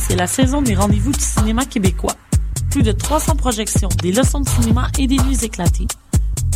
c'est 0.00 0.16
la 0.16 0.26
saison 0.26 0.62
des 0.62 0.74
rendez-vous 0.74 1.12
du 1.12 1.20
cinéma 1.20 1.66
québécois. 1.66 2.14
Plus 2.70 2.82
de 2.82 2.92
300 2.92 3.36
projections, 3.36 3.90
des 4.02 4.12
leçons 4.12 4.40
de 4.40 4.48
cinéma 4.48 4.88
et 4.98 5.06
des 5.06 5.18
nuits 5.18 5.44
éclatées. 5.44 5.86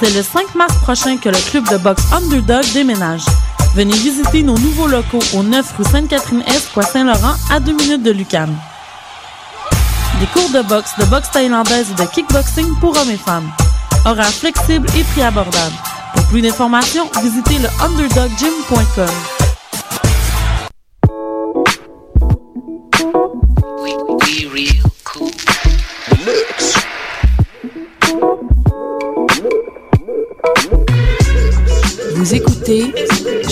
C'est 0.01 0.13
le 0.13 0.23
5 0.25 0.55
mars 0.57 0.75
prochain 0.83 1.19
que 1.19 1.29
le 1.29 1.51
club 1.53 1.69
de 1.71 1.77
boxe 1.77 2.03
Underdog 2.13 2.65
déménage. 2.75 3.23
Venez 3.77 3.93
visiter 3.93 4.43
nos 4.43 4.57
nouveaux 4.57 4.87
locaux 4.87 5.23
au 5.35 5.43
9 5.43 5.75
rue 5.77 5.85
Sainte-Catherine-Est, 5.85 6.73
Coin 6.73 6.83
Saint-Laurent, 6.83 7.35
à 7.51 7.61
2 7.61 7.73
minutes 7.73 8.03
de 8.03 8.11
Lucan. 8.11 8.49
Des 10.19 10.25
cours 10.29 10.49
de 10.49 10.67
boxe, 10.67 10.93
de 10.99 11.05
boxe 11.05 11.31
thaïlandaise 11.31 11.89
et 11.91 12.03
de 12.03 12.09
kickboxing 12.09 12.75
pour 12.81 12.97
hommes 12.97 13.11
et 13.11 13.19
femmes. 13.19 13.51
Horaires 14.07 14.33
flexibles 14.33 14.89
et 14.99 15.05
prix 15.05 15.21
abordables. 15.21 15.75
Pour 16.15 16.25
plus 16.29 16.41
d'informations, 16.41 17.07
visitez 17.23 17.59
le 17.59 17.69
underdoggym.com. 17.85 19.11
Vous 32.15 32.35
écoutez 32.35 33.06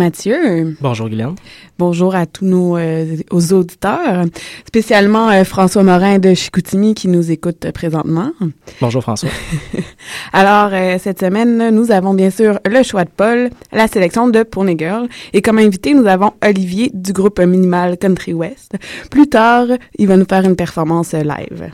Mathieu. 0.00 0.78
Bonjour 0.80 1.10
Guylaine. 1.10 1.34
Bonjour 1.78 2.14
à 2.14 2.24
tous 2.24 2.46
nos 2.46 2.78
euh, 2.78 3.18
aux 3.30 3.52
auditeurs, 3.52 4.24
spécialement 4.66 5.28
euh, 5.28 5.44
François 5.44 5.82
Morin 5.82 6.18
de 6.18 6.32
Chicoutimi 6.32 6.94
qui 6.94 7.06
nous 7.06 7.30
écoute 7.30 7.66
euh, 7.66 7.70
présentement. 7.70 8.30
Bonjour 8.80 9.02
François. 9.02 9.28
Alors 10.32 10.70
cette 10.98 11.20
semaine, 11.20 11.68
nous 11.68 11.90
avons 11.90 12.14
bien 12.14 12.30
sûr 12.30 12.60
le 12.64 12.82
choix 12.82 13.04
de 13.04 13.10
Paul, 13.14 13.50
la 13.72 13.88
sélection 13.88 14.26
de 14.28 14.42
Pony 14.42 14.74
Girl 14.78 15.06
et 15.34 15.42
comme 15.42 15.58
invité, 15.58 15.92
nous 15.92 16.06
avons 16.06 16.32
Olivier 16.42 16.90
du 16.94 17.12
groupe 17.12 17.38
Minimal 17.38 17.98
Country 17.98 18.32
West. 18.32 18.76
Plus 19.10 19.28
tard, 19.28 19.66
il 19.98 20.06
va 20.06 20.16
nous 20.16 20.26
faire 20.26 20.46
une 20.46 20.56
performance 20.56 21.12
live. 21.12 21.72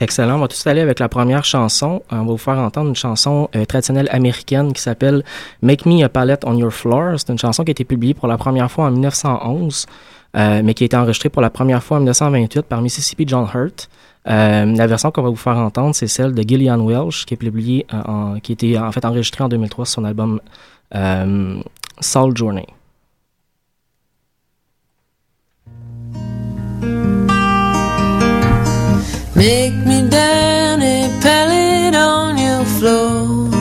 Excellent. 0.00 0.36
On 0.36 0.40
va 0.40 0.48
tout 0.48 0.56
aller 0.66 0.80
avec 0.80 1.00
la 1.00 1.08
première 1.08 1.44
chanson. 1.44 2.02
On 2.10 2.16
va 2.16 2.22
vous 2.22 2.38
faire 2.38 2.58
entendre 2.58 2.88
une 2.88 2.96
chanson 2.96 3.48
euh, 3.56 3.64
traditionnelle 3.64 4.08
américaine 4.12 4.72
qui 4.72 4.80
s'appelle 4.80 5.24
Make 5.60 5.86
Me 5.86 6.04
a 6.04 6.08
Palette 6.08 6.44
on 6.44 6.56
Your 6.56 6.72
Floor. 6.72 7.14
C'est 7.18 7.30
une 7.32 7.38
chanson 7.38 7.64
qui 7.64 7.70
a 7.70 7.72
été 7.72 7.84
publiée 7.84 8.14
pour 8.14 8.28
la 8.28 8.38
première 8.38 8.70
fois 8.70 8.86
en 8.86 8.90
1911, 8.92 9.86
euh, 10.36 10.62
mais 10.64 10.74
qui 10.74 10.84
a 10.84 10.86
été 10.86 10.96
enregistrée 10.96 11.30
pour 11.30 11.42
la 11.42 11.50
première 11.50 11.82
fois 11.82 11.96
en 11.96 12.00
1928 12.00 12.62
par 12.62 12.80
Mississippi 12.80 13.24
John 13.26 13.48
Hurt. 13.52 13.88
Euh, 14.28 14.66
la 14.66 14.86
version 14.86 15.10
qu'on 15.10 15.22
va 15.22 15.30
vous 15.30 15.36
faire 15.36 15.56
entendre, 15.56 15.94
c'est 15.94 16.06
celle 16.06 16.34
de 16.34 16.42
Gillian 16.42 16.78
Welsh, 16.80 17.24
qui 17.24 17.34
est 17.34 17.38
publiée, 17.38 17.86
euh, 17.92 18.02
en, 18.04 18.40
qui 18.40 18.52
a 18.52 18.54
été 18.54 18.78
en 18.78 18.92
fait 18.92 19.04
enregistrée 19.04 19.44
en 19.44 19.48
2003 19.48 19.86
sur 19.86 19.94
son 19.94 20.04
album 20.04 20.40
euh, 20.94 21.60
Soul 22.00 22.36
Journey. 22.36 22.66
Make 29.38 29.86
me 29.86 30.08
down 30.08 30.82
a 30.82 31.20
pallet 31.22 31.94
on 31.94 32.36
your 32.38 32.64
floor. 32.64 33.57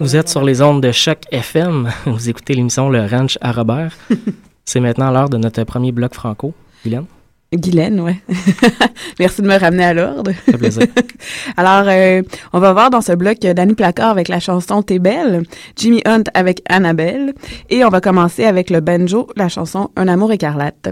Vous 0.00 0.16
êtes 0.16 0.28
sur 0.28 0.42
les 0.42 0.62
ondes 0.62 0.82
de 0.82 0.92
choc 0.92 1.18
FM. 1.30 1.90
Vous 2.06 2.28
écoutez 2.28 2.54
l'émission 2.54 2.88
Le 2.88 3.06
Ranch 3.06 3.38
à 3.40 3.52
Robert. 3.52 3.96
C'est 4.64 4.80
maintenant 4.80 5.10
l'heure 5.10 5.28
de 5.28 5.36
notre 5.36 5.62
premier 5.64 5.92
bloc 5.92 6.14
franco. 6.14 6.54
Guylaine? 6.82 7.04
Guylaine, 7.54 8.00
ouais. 8.00 8.16
Merci 9.20 9.42
de 9.42 9.46
me 9.46 9.56
ramener 9.58 9.84
à 9.84 9.94
l'ordre. 9.94 10.32
plaisir. 10.58 10.82
Alors, 11.56 11.84
euh, 11.86 12.22
on 12.52 12.58
va 12.58 12.72
voir 12.72 12.90
dans 12.90 13.00
ce 13.00 13.12
bloc 13.12 13.44
euh, 13.44 13.54
Danny 13.54 13.74
Placard 13.74 14.10
avec 14.10 14.28
la 14.28 14.40
chanson 14.40 14.82
T'es 14.82 14.98
belle, 14.98 15.44
Jimmy 15.76 16.02
Hunt 16.04 16.24
avec 16.34 16.62
Annabelle, 16.68 17.34
et 17.70 17.84
on 17.84 17.88
va 17.88 18.00
commencer 18.00 18.44
avec 18.44 18.70
le 18.70 18.80
banjo, 18.80 19.28
la 19.36 19.48
chanson 19.48 19.90
Un 19.94 20.08
amour 20.08 20.32
écarlate. 20.32 20.88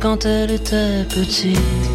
Quand 0.00 0.24
elle 0.24 0.50
était 0.50 1.04
petite. 1.08 1.87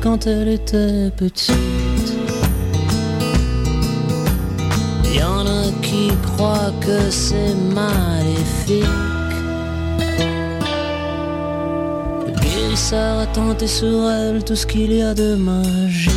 Quand 0.00 0.26
elle 0.26 0.48
était 0.48 1.10
petite. 1.16 1.52
Y 5.14 5.22
en 5.22 5.46
a 5.46 5.70
qui 5.82 6.10
croient 6.22 6.72
que 6.80 7.10
c'est 7.10 7.54
maléfique. 7.74 8.84
Le 12.26 12.32
guérisseur 12.40 13.20
a 13.20 13.26
tenté 13.26 13.66
sur 13.66 14.10
elle 14.10 14.42
tout 14.42 14.56
ce 14.56 14.66
qu'il 14.66 14.92
y 14.92 15.02
a 15.02 15.12
de 15.14 15.34
magique. 15.34 16.12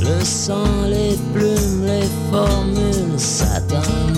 Le 0.00 0.24
sang, 0.24 0.84
les 0.88 1.16
plumes, 1.32 1.84
les 1.86 2.06
formules 2.30 3.18
sataniques. 3.18 4.15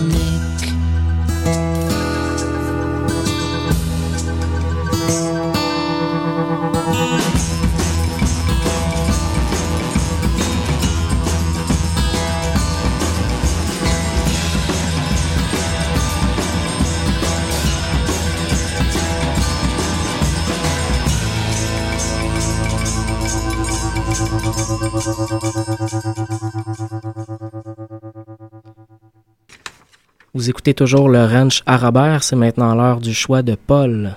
Vous 30.39 30.49
écoutez 30.51 30.73
toujours 30.73 31.09
le 31.09 31.25
Ranch 31.25 31.65
Arabère, 31.67 32.23
c'est 32.23 32.37
maintenant 32.37 32.73
l'heure 32.77 33.01
du 33.01 33.13
choix 33.13 33.43
de 33.43 33.57
Paul. 33.57 34.13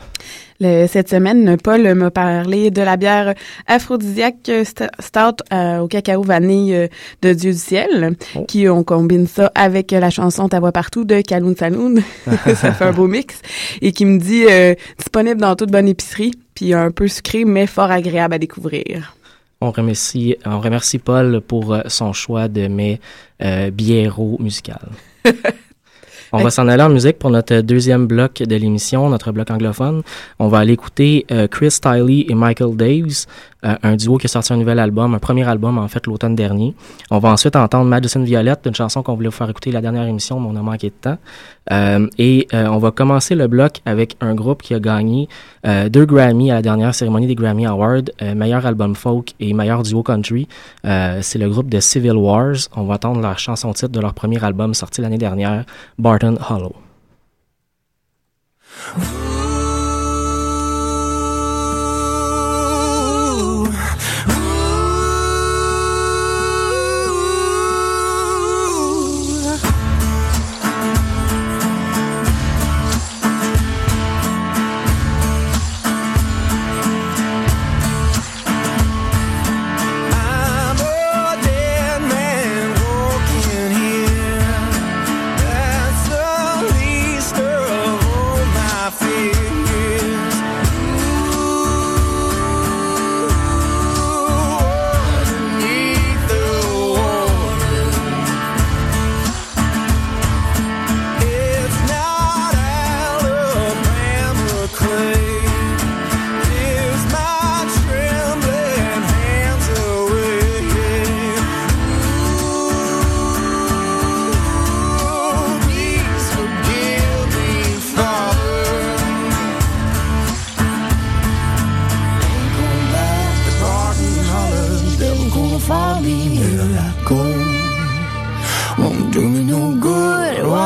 Le- 0.59 0.85
cette 0.85 1.09
semaine, 1.09 1.57
Paul 1.57 1.95
m'a 1.95 2.11
parlé 2.11 2.69
de 2.69 2.83
la 2.83 2.95
bière 2.95 3.33
aphrodisiaque 3.65 4.35
st- 4.47 4.87
stout 4.99 5.43
euh, 5.51 5.79
au 5.79 5.87
cacao 5.87 6.21
vanille 6.21 6.75
euh, 6.75 6.87
de 7.23 7.33
Dieu 7.33 7.53
du 7.53 7.57
ciel, 7.57 8.15
Oh. 8.35 8.45
qui 8.47 8.69
on 8.69 8.83
combine 8.83 9.25
ça 9.25 9.51
avec 9.55 9.89
la 9.89 10.11
chanson 10.11 10.47
Ta 10.47 10.59
voix 10.59 10.71
partout 10.71 11.05
de 11.05 11.21
Kaloun 11.21 11.55
Saloon. 11.55 11.95
ça 12.45 12.71
fait 12.71 12.85
un 12.85 12.91
beau 12.93 13.07
mix. 13.07 13.41
Et 13.81 13.91
qui 13.91 14.05
me 14.05 14.19
dit 14.19 14.45
euh, 14.47 14.75
disponible 14.99 15.41
dans 15.41 15.55
toute 15.55 15.71
bonne 15.71 15.87
épicerie, 15.87 16.35
puis 16.53 16.75
un 16.75 16.91
peu 16.91 17.07
sucré, 17.07 17.45
mais 17.45 17.65
fort 17.65 17.89
agréable 17.89 18.35
à 18.35 18.37
découvrir. 18.37 19.15
On 19.59 19.71
remercie, 19.71 20.35
on 20.45 20.59
remercie 20.59 20.99
Paul 20.99 21.41
pour 21.41 21.75
son 21.87 22.13
choix 22.13 22.47
de 22.47 22.67
mes 22.67 22.99
biéraux 23.73 24.37
musicales. 24.39 24.89
On 26.33 26.37
va 26.37 26.49
s'en 26.49 26.67
aller 26.67 26.83
en 26.83 26.89
musique 26.89 27.19
pour 27.19 27.29
notre 27.29 27.59
deuxième 27.59 28.07
bloc 28.07 28.41
de 28.41 28.55
l'émission, 28.55 29.09
notre 29.09 29.31
bloc 29.31 29.51
anglophone. 29.51 30.01
On 30.39 30.47
va 30.47 30.59
aller 30.59 30.73
écouter 30.73 31.25
euh, 31.31 31.47
Chris 31.47 31.77
Tiley 31.81 32.25
et 32.29 32.35
Michael 32.35 32.77
Daves, 32.77 33.25
euh, 33.65 33.75
un 33.83 33.95
duo 33.95 34.17
qui 34.17 34.27
a 34.27 34.29
sorti 34.29 34.53
un 34.53 34.57
nouvel 34.57 34.79
album, 34.79 35.13
un 35.13 35.19
premier 35.19 35.47
album 35.47 35.77
en 35.77 35.87
fait 35.87 36.05
l'automne 36.07 36.35
dernier. 36.35 36.73
On 37.09 37.19
va 37.19 37.29
ensuite 37.29 37.55
entendre 37.55 37.85
Madison 37.85 38.23
Violette, 38.23 38.61
une 38.65 38.75
chanson 38.75 39.03
qu'on 39.03 39.15
voulait 39.15 39.29
vous 39.29 39.35
faire 39.35 39.49
écouter 39.49 39.71
la 39.71 39.81
dernière 39.81 40.05
émission, 40.05 40.39
mais 40.39 40.47
on 40.51 40.55
a 40.55 40.61
manqué 40.61 40.87
de 40.87 40.95
temps. 40.99 41.17
Euh, 41.71 42.07
et 42.17 42.47
euh, 42.53 42.67
on 42.67 42.79
va 42.79 42.91
commencer 42.91 43.35
le 43.35 43.47
bloc 43.47 43.81
avec 43.85 44.15
un 44.19 44.33
groupe 44.33 44.63
qui 44.63 44.73
a 44.73 44.79
gagné 44.79 45.29
euh, 45.65 45.89
deux 45.89 46.05
Grammy 46.05 46.49
à 46.51 46.55
la 46.55 46.61
dernière 46.61 46.95
cérémonie 46.95 47.27
des 47.27 47.35
Grammy 47.35 47.65
Awards, 47.65 48.09
euh, 48.21 48.33
meilleur 48.33 48.65
album 48.65 48.95
folk 48.95 49.33
et 49.39 49.53
meilleur 49.53 49.83
duo 49.83 50.01
country. 50.01 50.47
Euh, 50.85 51.19
c'est 51.21 51.39
le 51.39 51.49
groupe 51.49 51.69
de 51.69 51.79
Civil 51.79 52.13
Wars. 52.13 52.55
On 52.75 52.83
va 52.83 52.95
entendre 52.95 53.21
leur 53.21 53.37
chanson 53.37 53.71
titre 53.73 53.91
de 53.91 53.99
leur 53.99 54.13
premier 54.13 54.43
album 54.43 54.73
sorti 54.73 55.01
l'année 55.01 55.17
dernière, 55.17 55.65
Barton 55.99 56.37
Hollow. 56.49 56.75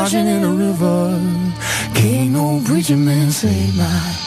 Washing 0.05 0.27
in 0.27 0.43
a 0.43 0.51
river. 0.51 1.19
Can't 1.95 2.29
no 2.29 2.61
preacher 2.63 2.95
man 2.95 3.31
save 3.31 3.75
my 3.75 4.24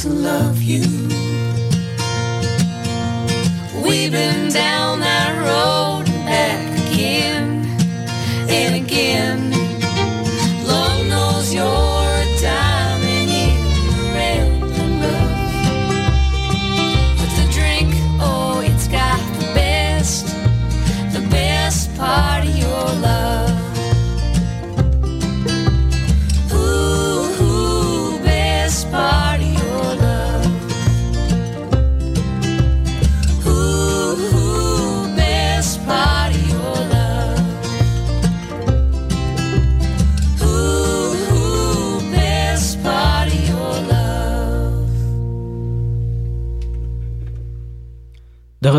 to 0.00 0.08
love 0.08 0.62
you. 0.62 1.29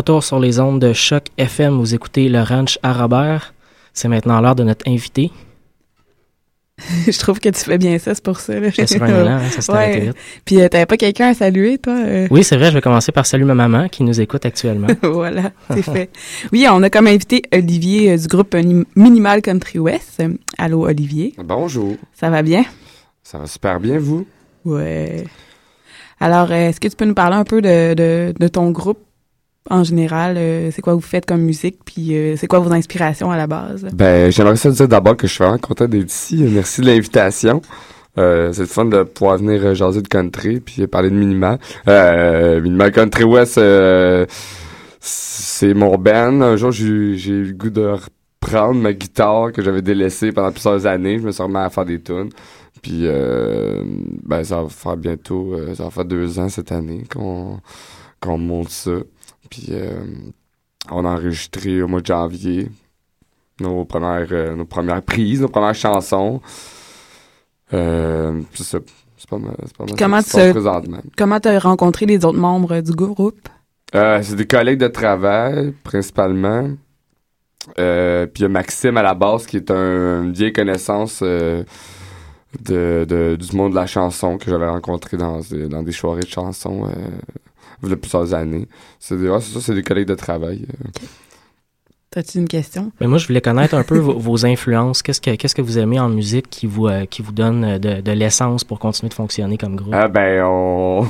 Retour 0.02 0.24
sur 0.24 0.40
les 0.40 0.58
ondes 0.58 0.80
de 0.80 0.92
Choc 0.92 1.26
FM, 1.38 1.74
vous 1.78 1.94
écoutez 1.94 2.28
le 2.28 2.42
Ranch 2.42 2.76
à 2.82 2.92
Robert. 2.92 3.54
C'est 3.94 4.08
maintenant 4.08 4.40
l'heure 4.40 4.56
de 4.56 4.64
notre 4.64 4.88
invité. 4.88 5.30
je 7.06 7.16
trouve 7.20 7.38
que 7.38 7.50
tu 7.50 7.60
fais 7.60 7.78
bien 7.78 8.00
ça, 8.00 8.12
c'est 8.16 8.24
pour 8.24 8.40
ça. 8.40 8.58
là. 8.58 8.70
J'étais 8.70 8.88
sur 8.88 9.02
un 9.04 9.06
élan, 9.22 9.30
hein, 9.36 9.48
ça 9.50 9.60
s'est 9.60 9.70
arrêté 9.72 10.00
vite. 10.00 10.16
Puis 10.44 10.60
euh, 10.60 10.68
t'avais 10.68 10.86
pas 10.86 10.96
quelqu'un 10.96 11.28
à 11.28 11.34
saluer, 11.34 11.78
toi? 11.78 11.92
euh? 11.94 12.26
Oui, 12.32 12.42
c'est 12.42 12.56
vrai, 12.56 12.70
je 12.70 12.74
vais 12.74 12.80
commencer 12.80 13.12
par 13.12 13.26
saluer 13.26 13.44
ma 13.44 13.54
maman 13.54 13.88
qui 13.88 14.02
nous 14.02 14.20
écoute 14.20 14.44
actuellement. 14.44 14.88
voilà, 15.04 15.52
c'est 15.72 15.82
fait. 15.82 16.10
Oui, 16.52 16.66
on 16.68 16.82
a 16.82 16.90
comme 16.90 17.06
invité 17.06 17.42
Olivier 17.54 18.10
euh, 18.10 18.16
du 18.16 18.26
groupe 18.26 18.54
Nim- 18.56 18.84
Minimal 18.96 19.40
Country 19.40 19.78
West. 19.78 20.20
Allô, 20.58 20.84
Olivier. 20.86 21.32
Bonjour. 21.38 21.94
Ça 22.12 22.28
va 22.28 22.42
bien? 22.42 22.64
Ça 23.22 23.38
va 23.38 23.46
super 23.46 23.78
bien, 23.78 24.00
vous? 24.00 24.26
Ouais. 24.64 25.26
Alors, 26.18 26.50
euh, 26.50 26.70
est-ce 26.70 26.80
que 26.80 26.88
tu 26.88 26.96
peux 26.96 27.04
nous 27.04 27.14
parler 27.14 27.36
un 27.36 27.44
peu 27.44 27.62
de, 27.62 27.94
de, 27.94 28.34
de 28.36 28.48
ton 28.48 28.72
groupe? 28.72 28.98
En 29.70 29.84
général? 29.84 30.36
euh, 30.36 30.70
c'est 30.72 30.82
quoi 30.82 30.94
vous 30.94 31.00
faites 31.00 31.26
comme 31.26 31.42
musique? 31.42 31.78
Puis 31.84 32.14
euh, 32.16 32.36
c'est 32.36 32.46
quoi 32.46 32.58
vos 32.58 32.72
inspirations 32.72 33.30
à 33.30 33.36
la 33.36 33.46
base? 33.46 33.86
Ben, 33.92 34.30
j'aimerais 34.30 34.56
ça 34.56 34.70
dire 34.70 34.88
d'abord 34.88 35.16
que 35.16 35.26
je 35.26 35.32
suis 35.32 35.42
vraiment 35.44 35.58
content 35.58 35.86
d'être 35.86 36.10
ici. 36.10 36.36
Merci 36.36 36.80
de 36.80 36.86
l'invitation. 36.86 37.62
Euh, 38.18 38.52
c'est 38.52 38.66
fun 38.66 38.84
de 38.84 39.04
pouvoir 39.04 39.38
venir 39.38 39.64
euh, 39.64 39.74
jaser 39.74 40.02
de 40.02 40.08
country 40.08 40.60
puis 40.60 40.86
parler 40.86 41.08
de 41.08 41.14
minimal. 41.14 41.58
Euh, 41.88 42.90
Country 42.90 43.24
West, 43.24 43.58
c'est 45.00 45.74
mon 45.74 45.96
band. 45.96 46.40
Un 46.42 46.56
jour, 46.56 46.72
j'ai 46.72 46.86
eu 46.86 47.44
le 47.44 47.52
goût 47.52 47.70
de 47.70 47.94
reprendre 48.42 48.80
ma 48.80 48.92
guitare 48.92 49.52
que 49.52 49.62
j'avais 49.62 49.82
délaissée 49.82 50.32
pendant 50.32 50.52
plusieurs 50.52 50.86
années. 50.86 51.18
Je 51.18 51.24
me 51.24 51.32
suis 51.32 51.42
remis 51.42 51.56
à 51.56 51.70
faire 51.70 51.86
des 51.86 52.00
tunes. 52.00 52.28
Puis, 52.82 53.06
ben, 54.24 54.44
ça 54.44 54.62
va 54.62 54.68
faire 54.68 54.96
bientôt, 54.96 55.56
ça 55.74 55.84
va 55.84 55.90
faire 55.90 56.04
deux 56.04 56.38
ans 56.38 56.48
cette 56.48 56.72
année 56.72 57.04
qu'on 57.12 57.60
qu'on 58.20 58.38
monte 58.38 58.68
ça. 58.70 58.92
Puis, 59.52 59.66
euh, 59.70 60.02
on 60.90 61.04
a 61.04 61.10
enregistré 61.10 61.82
au 61.82 61.88
mois 61.88 62.00
de 62.00 62.06
janvier 62.06 62.70
nos 63.60 63.84
premières, 63.84 64.26
euh, 64.32 64.56
nos 64.56 64.64
premières 64.64 65.02
prises, 65.02 65.42
nos 65.42 65.48
premières 65.48 65.74
chansons. 65.74 66.40
Euh, 67.74 68.40
c'est 68.54 68.62
ça. 68.64 68.78
C'est 69.18 69.28
pas 69.28 69.36
mal. 69.38 69.54
Pas 69.76 69.84
mal 69.84 69.94
Comment 69.98 70.22
tu- 70.22 70.50
présentement. 70.50 71.00
Comment 71.18 71.36
as 71.36 71.58
rencontré 71.58 72.06
les 72.06 72.24
autres 72.24 72.38
membres 72.38 72.80
du 72.80 72.92
groupe? 72.92 73.46
Euh, 73.94 74.20
c'est 74.22 74.36
des 74.36 74.46
collègues 74.46 74.80
de 74.80 74.88
travail, 74.88 75.74
principalement. 75.84 76.70
Euh, 77.78 78.24
puis 78.26 78.40
il 78.40 78.42
y 78.44 78.46
a 78.46 78.48
Maxime 78.48 78.96
à 78.96 79.02
la 79.02 79.14
base, 79.14 79.46
qui 79.46 79.58
est 79.58 79.70
un, 79.70 80.24
une 80.24 80.32
vieille 80.32 80.52
connaissance 80.54 81.20
euh, 81.22 81.62
de, 82.64 83.04
de- 83.08 83.36
du 83.38 83.54
monde 83.56 83.72
de 83.72 83.76
la 83.76 83.86
chanson 83.86 84.38
que 84.38 84.50
j'avais 84.50 84.66
rencontré 84.68 85.18
dans, 85.18 85.40
des- 85.40 85.68
dans 85.68 85.82
des 85.82 85.92
soirées 85.92 86.22
de 86.22 86.28
chansons 86.28 86.88
il 87.82 87.90
y 87.90 87.92
a 87.92 87.96
plusieurs 87.96 88.32
années. 88.34 88.68
C'est 88.98 89.16
des, 89.18 89.28
ouais, 89.28 89.40
ça, 89.40 89.60
c'est 89.60 89.74
des 89.74 89.82
collègues 89.82 90.08
de 90.08 90.14
travail. 90.14 90.66
euh. 90.68 90.88
T'as-tu 92.10 92.36
une 92.38 92.48
question? 92.48 92.92
Mais 93.00 93.06
moi, 93.06 93.16
je 93.16 93.26
voulais 93.26 93.40
connaître 93.40 93.74
un 93.74 93.84
peu 93.84 93.96
vos, 93.96 94.18
vos 94.18 94.44
influences. 94.44 95.02
Qu'est-ce 95.02 95.20
que, 95.20 95.34
qu'est-ce 95.34 95.54
que 95.54 95.62
vous 95.62 95.78
aimez 95.78 95.98
en 95.98 96.10
musique 96.10 96.50
qui 96.50 96.66
vous, 96.66 96.86
euh, 96.86 97.06
qui 97.06 97.22
vous 97.22 97.32
donne 97.32 97.64
euh, 97.64 97.78
de, 97.78 98.02
de 98.02 98.12
l'essence 98.12 98.64
pour 98.64 98.78
continuer 98.78 99.08
de 99.08 99.14
fonctionner 99.14 99.56
comme 99.56 99.76
groupe? 99.76 99.94
Ah 99.96 100.08
ben 100.08 100.44
on 100.44 101.06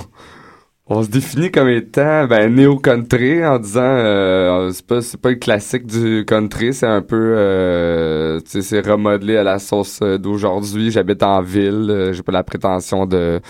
on 0.87 1.03
se 1.03 1.09
définit 1.09 1.51
comme 1.51 1.69
étant 1.69 2.27
ben 2.27 2.55
néo 2.55 2.77
country 2.77 3.45
en 3.45 3.59
disant 3.59 3.81
euh, 3.83 4.71
c'est 4.73 4.87
pas 4.87 5.01
c'est 5.01 5.21
pas 5.21 5.31
le 5.31 5.37
classique 5.37 5.87
du 5.87 6.25
country, 6.25 6.73
c'est 6.75 6.87
un 6.87 7.03
peu 7.03 7.35
euh, 7.37 8.41
tu 8.41 8.51
sais 8.51 8.63
c'est 8.63 8.89
remodelé 8.89 9.37
à 9.39 9.43
la 9.43 9.59
sauce 9.59 10.01
d'aujourd'hui. 10.01 10.91
J'habite 10.93 11.23
en 11.23 11.41
ville, 11.43 12.11
j'ai 12.13 12.23
pas 12.23 12.33
la 12.33 12.45
prétention 12.45 13.07
de 13.07 13.41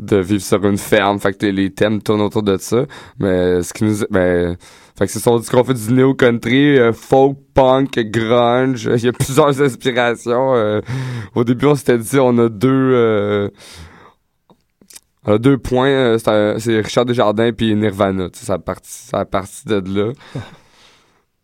de 0.00 0.16
vivre 0.16 0.42
sur 0.42 0.64
une 0.64 0.78
ferme, 0.78 1.18
fait 1.18 1.32
que 1.32 1.46
les 1.46 1.70
thèmes 1.70 2.02
tournent 2.02 2.22
autour 2.22 2.42
de 2.42 2.56
ça, 2.56 2.86
mais 3.18 3.62
ce 3.62 3.72
qui 3.72 3.84
nous 3.84 4.04
ben 4.10 4.56
fait 4.98 5.06
que 5.06 5.12
c'est 5.12 5.50
qu'on 5.50 5.64
fait 5.64 5.74
du 5.74 5.94
néo 5.94 6.12
country, 6.12 6.78
euh, 6.78 6.92
folk, 6.92 7.38
punk, 7.54 7.98
grunge, 8.10 8.90
il 8.96 9.04
y 9.04 9.08
a 9.08 9.12
plusieurs 9.12 9.60
inspirations. 9.62 10.54
euh. 10.54 10.80
au 11.34 11.44
début, 11.44 11.66
on 11.66 11.74
s'était 11.74 11.98
dit 11.98 12.18
on 12.18 12.36
a 12.38 12.48
deux 12.48 12.68
euh, 12.68 13.48
on 15.26 15.34
a 15.34 15.38
deux 15.38 15.58
points, 15.58 16.16
c'est 16.18 16.80
Richard 16.80 17.04
Desjardins 17.04 17.52
puis 17.52 17.74
Nirvana, 17.74 18.28
ça 18.32 18.54
a 18.54 18.58
parti, 18.58 18.90
ça 18.90 19.20
a 19.20 19.24
parti 19.24 19.66
de 19.66 19.82
là. 19.86 20.12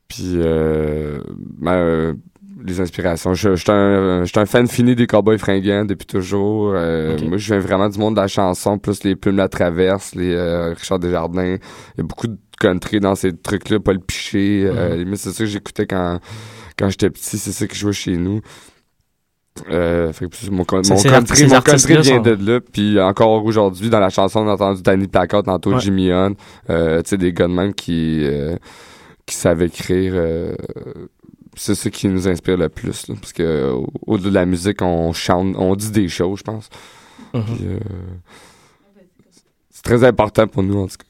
puis, 0.09 0.33
euh, 0.37 1.21
ben, 1.59 2.17
les 2.65 2.81
inspirations. 2.81 3.35
Je 3.35 3.55
je 3.55 3.63
suis 3.63 3.71
un, 3.71 4.21
je 4.25 4.29
suis 4.31 4.39
un 4.41 4.47
fan 4.47 4.67
fini 4.67 4.95
des 4.95 5.07
Cowboys 5.07 5.39
fringants 5.39 5.85
depuis 5.85 6.07
toujours. 6.07 6.73
Euh. 6.75 7.19
Moi, 7.27 7.37
je 7.37 7.53
viens 7.53 7.61
vraiment 7.61 7.89
du 7.89 7.99
monde 7.99 8.15
de 8.17 8.21
la 8.21 8.29
chanson, 8.29 8.79
plus 8.79 9.05
les 9.05 9.17
plumes 9.17 9.37
la 9.37 9.49
traverse, 9.49 10.15
les 10.15 10.35
euh, 10.35 10.75
Richard 10.75 10.99
Desjardins. 10.99 11.57
Il 11.57 11.99
y 11.99 12.01
a 12.01 12.05
beaucoup 12.05 12.29
de 12.29 12.39
country 12.59 13.01
dans 13.01 13.15
ces 13.15 13.37
trucs-là, 13.37 13.79
Paul 13.81 14.01
Piché. 14.01 14.65
euh, 14.65 15.05
mais 15.07 15.17
c'est 15.17 15.31
ça 15.31 15.45
que 15.45 15.51
j'écoutais 15.51 15.87
quand, 15.87 16.19
quand 16.79 16.89
j'étais 16.89 17.11
petit, 17.11 17.37
c'est 17.39 17.53
ça 17.53 17.67
qui 17.67 17.77
jouait 17.77 17.93
chez 17.93 18.17
nous. 18.17 18.41
Euh, 19.71 20.13
fait 20.13 20.27
que 20.29 20.51
mon, 20.51 20.57
mon 20.59 20.65
country, 20.65 21.47
mon 21.47 21.61
country 21.63 21.97
vient 22.03 22.21
de 22.21 22.37
là. 22.53 22.61
Puis 22.61 23.01
encore 23.01 23.45
aujourd'hui, 23.45 23.89
dans 23.91 24.01
la 24.01 24.11
chanson, 24.11 24.41
on 24.41 24.49
a 24.49 24.53
entendu 24.53 24.83
Danny 24.83 25.09
Placard, 25.09 25.45
tantôt 25.45 25.73
Ouais. 25.75 25.81
Jimmy 25.81 26.11
Hunt. 26.13 26.35
Euh, 26.69 27.03
tu 27.03 27.11
sais, 27.11 27.17
des 27.17 27.33
gars 27.33 27.49
de 27.49 27.53
même 27.55 27.73
qui, 27.75 28.21
euh, 28.25 28.57
qui 29.25 29.35
savaient 29.35 29.67
écrire. 29.67 30.13
C'est 31.57 31.75
ça 31.75 31.91
qui 31.91 32.07
nous 32.09 32.29
inspire 32.29 32.57
le 32.57 32.69
plus. 32.69 33.09
Là, 33.09 33.15
parce 33.21 33.33
que 33.33 33.71
au- 33.73 33.89
au-delà 34.07 34.29
de 34.31 34.35
la 34.35 34.47
musique, 34.47 34.83
on 34.83 35.13
chante, 35.13 35.55
on 35.59 35.75
dit 35.75 35.91
des 35.91 36.09
choses, 36.09 36.39
je 36.39 36.45
pense. 36.45 36.69
Mhm. 37.35 37.43
Euh, 37.63 37.79
c'est 39.71 39.83
très 39.83 40.05
important 40.05 40.47
pour 40.47 40.63
nous, 40.63 40.79
en 40.83 40.87
tout 40.87 40.97
cas. 40.99 41.05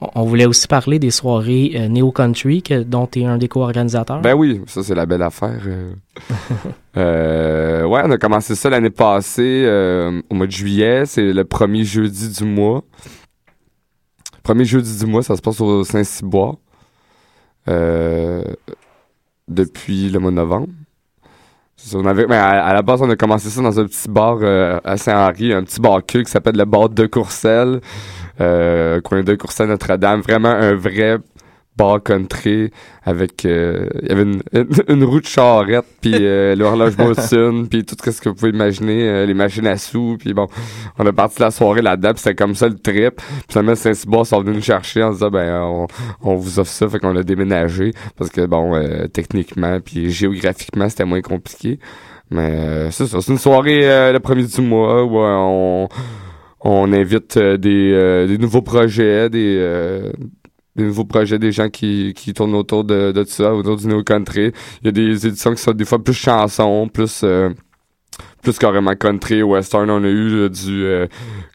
On, 0.00 0.08
on 0.14 0.24
voulait 0.24 0.46
aussi 0.46 0.66
parler 0.66 0.98
des 0.98 1.10
soirées 1.10 1.72
euh, 1.74 1.88
Neo 1.88 2.10
Country 2.10 2.62
que, 2.62 2.82
dont 2.82 3.06
tu 3.06 3.20
es 3.20 3.24
un 3.26 3.36
des 3.38 3.48
co-organisateurs. 3.48 4.20
Ben 4.22 4.34
oui, 4.34 4.62
ça 4.66 4.82
c'est 4.82 4.94
la 4.94 5.04
belle 5.06 5.22
affaire. 5.22 5.60
euh. 5.66 5.92
Euh, 6.96 7.84
ouais, 7.86 8.02
on 8.04 8.10
a 8.12 8.18
commencé 8.18 8.54
ça 8.54 8.70
l'année 8.70 8.88
passée 8.88 9.64
euh, 9.66 10.22
au 10.30 10.34
mois 10.36 10.46
de 10.46 10.52
juillet. 10.52 11.06
C'est 11.06 11.32
le 11.32 11.44
premier 11.44 11.82
jeudi 11.82 12.28
du 12.28 12.44
mois. 12.44 12.84
Premier 14.44 14.64
jeudi 14.64 14.96
du 15.00 15.04
mois, 15.06 15.24
ça 15.24 15.34
se 15.34 15.42
passe 15.42 15.60
au 15.60 15.82
Saint-Cyboire. 15.82 16.54
Euh, 17.68 18.42
depuis 19.48 20.10
le 20.10 20.18
mois 20.18 20.30
de 20.30 20.36
novembre. 20.36 20.68
On 21.94 22.06
avait, 22.06 22.26
ben, 22.26 22.38
à, 22.38 22.64
à 22.64 22.72
la 22.72 22.82
base, 22.82 23.02
on 23.02 23.10
a 23.10 23.16
commencé 23.16 23.48
ça 23.50 23.60
dans 23.60 23.78
un 23.78 23.84
petit 23.84 24.08
bar 24.08 24.38
euh, 24.40 24.78
à 24.84 24.96
Saint-Henri, 24.96 25.52
un 25.52 25.64
petit 25.64 25.80
bar 25.80 26.04
cul 26.04 26.24
qui 26.24 26.30
s'appelle 26.30 26.56
le 26.56 26.64
bar 26.64 26.88
de 26.88 27.06
Courcelles, 27.06 27.80
euh, 28.40 29.00
coin 29.02 29.22
de 29.22 29.34
Courcelles 29.34 29.68
Notre-Dame. 29.68 30.20
Vraiment 30.20 30.48
un 30.48 30.74
vrai 30.74 31.18
bar 31.76 32.02
country 32.02 32.70
avec 33.02 33.44
euh, 33.44 33.88
il 34.02 34.08
y 34.08 34.12
avait 34.12 34.22
une, 34.22 34.42
une, 34.52 34.66
une 34.88 35.04
roue 35.04 35.20
de 35.20 35.26
charrette 35.26 35.84
puis 36.00 36.14
euh, 36.14 36.54
l'horloge 36.56 36.96
Molson 36.96 37.66
puis 37.68 37.84
tout 37.84 37.96
ce 38.00 38.20
que 38.20 38.28
vous 38.28 38.34
pouvez 38.34 38.50
imaginer 38.50 39.08
euh, 39.08 39.26
les 39.26 39.34
machines 39.34 39.66
à 39.66 39.76
sous 39.76 40.16
puis 40.18 40.34
bon 40.34 40.46
on 40.98 41.06
a 41.06 41.12
parti 41.12 41.40
la 41.40 41.50
soirée 41.50 41.82
là-dedans 41.82 42.12
c'était 42.16 42.34
comme 42.34 42.54
ça 42.54 42.68
le 42.68 42.78
trip. 42.78 43.16
Puis 43.16 43.24
finalement 43.48 43.74
Saint-Cyboire 43.74 44.26
sont 44.26 44.40
venus 44.40 44.56
nous 44.56 44.62
chercher 44.62 45.02
en 45.02 45.10
disant 45.12 45.30
ben 45.30 45.62
on, 45.62 45.86
on 46.22 46.34
vous 46.36 46.58
offre 46.58 46.70
ça 46.70 46.88
fait 46.88 46.98
qu'on 46.98 47.16
a 47.16 47.22
déménagé 47.22 47.92
parce 48.16 48.30
que 48.30 48.46
bon 48.46 48.74
euh, 48.74 49.08
techniquement 49.08 49.80
puis 49.80 50.10
géographiquement 50.10 50.88
c'était 50.88 51.04
moins 51.04 51.22
compliqué. 51.22 51.78
Mais 52.30 52.50
euh, 52.52 52.90
c'est 52.90 53.06
ça 53.06 53.20
c'est 53.20 53.32
une 53.32 53.38
soirée 53.38 53.80
euh, 53.82 54.12
le 54.12 54.20
premier 54.20 54.44
du 54.44 54.60
mois 54.60 55.04
où 55.04 55.18
on 55.18 55.88
on 56.64 56.92
invite 56.94 57.38
des, 57.38 57.92
euh, 57.92 58.26
des 58.26 58.38
nouveaux 58.38 58.62
projets 58.62 59.28
des 59.28 59.56
euh, 59.58 60.10
des 60.76 60.84
nouveaux 60.84 61.04
projets, 61.04 61.38
des 61.38 61.52
gens 61.52 61.68
qui, 61.68 62.12
qui 62.14 62.32
tournent 62.34 62.54
autour 62.54 62.84
de, 62.84 63.12
de 63.12 63.24
ça, 63.24 63.54
autour 63.54 63.76
du 63.76 63.86
néo 63.86 64.02
country. 64.02 64.52
Il 64.82 64.86
y 64.86 64.88
a 64.88 64.92
des 64.92 65.26
éditions 65.26 65.54
qui 65.54 65.62
sont 65.62 65.72
des 65.72 65.84
fois 65.84 66.02
plus 66.02 66.14
chansons, 66.14 66.88
plus 66.92 67.20
euh, 67.24 67.50
plus 68.42 68.58
carrément 68.58 68.94
country, 68.94 69.42
western. 69.42 69.88
On 69.90 70.04
a 70.04 70.08
eu 70.08 70.32
euh, 70.32 70.48
du 70.48 70.84
euh, 70.84 71.06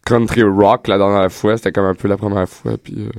country 0.06 0.44
rock 0.44 0.88
la 0.88 0.98
dernière 0.98 1.32
fois. 1.32 1.58
C'était 1.58 1.72
comme 1.72 1.86
un 1.86 1.96
peu 1.96 2.08
la 2.08 2.18
première 2.18 2.48
fois. 2.50 2.74
Puis 2.82 2.96
euh, 2.98 3.10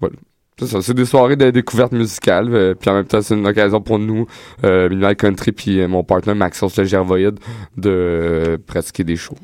voilà. 0.00 0.16
C'est 0.58 0.66
ça, 0.66 0.82
c'est 0.82 0.92
des 0.92 1.06
soirées 1.06 1.36
de 1.36 1.50
découverte 1.50 1.92
musicale. 1.92 2.52
euh, 2.54 2.74
puis 2.74 2.90
en 2.90 2.94
même 2.94 3.06
temps, 3.06 3.22
c'est 3.22 3.34
une 3.34 3.46
occasion 3.46 3.80
pour 3.80 3.98
nous, 3.98 4.26
euh, 4.62 4.90
Minimal 4.90 5.16
Country, 5.16 5.52
puis 5.52 5.80
euh, 5.80 5.88
mon 5.88 6.04
partenaire 6.04 6.36
Maxence 6.36 6.76
le 6.76 6.84
Gervoïde, 6.84 7.40
de 7.78 7.88
euh, 7.90 8.58
pratiquer 8.66 9.02
des 9.02 9.16
choses. 9.16 9.38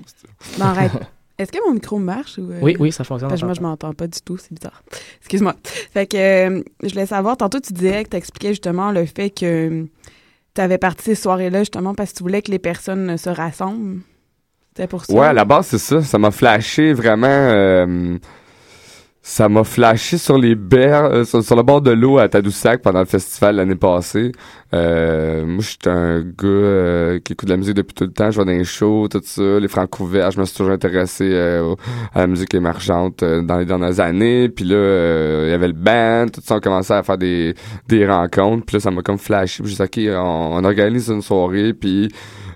Bon, 0.58 0.66
arrête. 0.66 0.92
Est-ce 1.38 1.52
que 1.52 1.58
mon 1.66 1.74
micro 1.74 1.98
marche 1.98 2.38
ou. 2.38 2.50
euh, 2.50 2.58
Oui, 2.62 2.76
oui, 2.78 2.90
ça 2.92 3.04
fonctionne. 3.04 3.28
Parce 3.28 3.40
que 3.40 3.46
moi, 3.46 3.54
je 3.54 3.60
m'entends 3.60 3.92
pas 3.92 4.06
du 4.06 4.20
tout, 4.22 4.38
c'est 4.38 4.52
bizarre. 4.52 4.82
Excuse-moi. 5.20 5.54
Fait 5.92 6.06
que 6.06 6.16
euh, 6.16 6.62
je 6.82 6.88
voulais 6.90 7.06
savoir, 7.06 7.36
tantôt, 7.36 7.60
tu 7.60 7.72
disais 7.72 8.04
que 8.04 8.10
tu 8.10 8.16
expliquais 8.16 8.48
justement 8.50 8.90
le 8.90 9.04
fait 9.04 9.30
que 9.30 9.84
tu 10.54 10.60
avais 10.60 10.78
parti 10.78 11.04
ces 11.04 11.14
soirées-là 11.14 11.58
justement 11.60 11.94
parce 11.94 12.12
que 12.12 12.16
tu 12.18 12.22
voulais 12.22 12.40
que 12.42 12.50
les 12.50 12.58
personnes 12.58 13.16
se 13.18 13.28
rassemblent. 13.28 14.00
C'était 14.74 14.88
pour 14.88 15.04
ça. 15.04 15.12
Ouais, 15.12 15.26
à 15.26 15.32
la 15.32 15.44
base, 15.44 15.66
c'est 15.66 15.78
ça. 15.78 16.02
Ça 16.02 16.18
m'a 16.18 16.30
flashé 16.30 16.92
vraiment. 16.94 17.26
euh, 17.28 18.16
ça 19.28 19.48
m'a 19.48 19.64
flashé 19.64 20.18
sur 20.18 20.38
les 20.38 20.54
berges, 20.54 21.26
euh, 21.34 21.42
sur, 21.42 21.56
le 21.56 21.62
bord 21.64 21.80
de 21.80 21.90
l'eau 21.90 22.18
à 22.18 22.28
Tadoussac 22.28 22.80
pendant 22.80 23.00
le 23.00 23.06
festival 23.06 23.56
l'année 23.56 23.74
passée. 23.74 24.30
Euh, 24.72 25.44
moi, 25.44 25.64
j'étais 25.68 25.90
un 25.90 26.20
gars 26.20 26.44
euh, 26.44 27.18
qui 27.18 27.32
écoute 27.32 27.48
de 27.48 27.52
la 27.52 27.56
musique 27.56 27.74
depuis 27.74 27.92
tout 27.92 28.04
le 28.04 28.12
temps. 28.12 28.30
Je 28.30 28.38
vais 28.38 28.44
dans 28.44 28.52
les 28.52 28.62
shows, 28.62 29.08
tout 29.08 29.20
ça, 29.24 29.58
les 29.58 29.66
francs 29.66 29.90
couverts. 29.90 30.30
Je 30.30 30.38
me 30.38 30.44
suis 30.44 30.56
toujours 30.56 30.72
intéressé 30.72 31.28
euh, 31.28 31.74
à 32.14 32.20
la 32.20 32.26
musique 32.28 32.54
émergente 32.54 33.24
euh, 33.24 33.42
dans 33.42 33.58
les 33.58 33.64
dernières 33.64 33.98
années. 33.98 34.48
Puis 34.48 34.64
là, 34.64 34.76
euh, 34.76 35.44
il 35.48 35.50
y 35.50 35.54
avait 35.54 35.66
le 35.66 35.72
band, 35.72 36.26
tout 36.32 36.40
ça. 36.44 36.54
On 36.54 36.60
commençait 36.60 36.94
à 36.94 37.02
faire 37.02 37.18
des, 37.18 37.56
des 37.88 38.06
rencontres. 38.06 38.64
Puis 38.64 38.76
là, 38.76 38.80
ça 38.80 38.92
m'a 38.92 39.02
comme 39.02 39.18
flashé. 39.18 39.60
Puis 39.60 39.74
j'ai 39.74 39.84
dit, 39.84 40.12
OK, 40.12 40.16
on, 40.16 40.50
on 40.52 40.64
organise 40.64 41.08
une 41.08 41.22
soirée. 41.22 41.74
Puis 41.74 42.10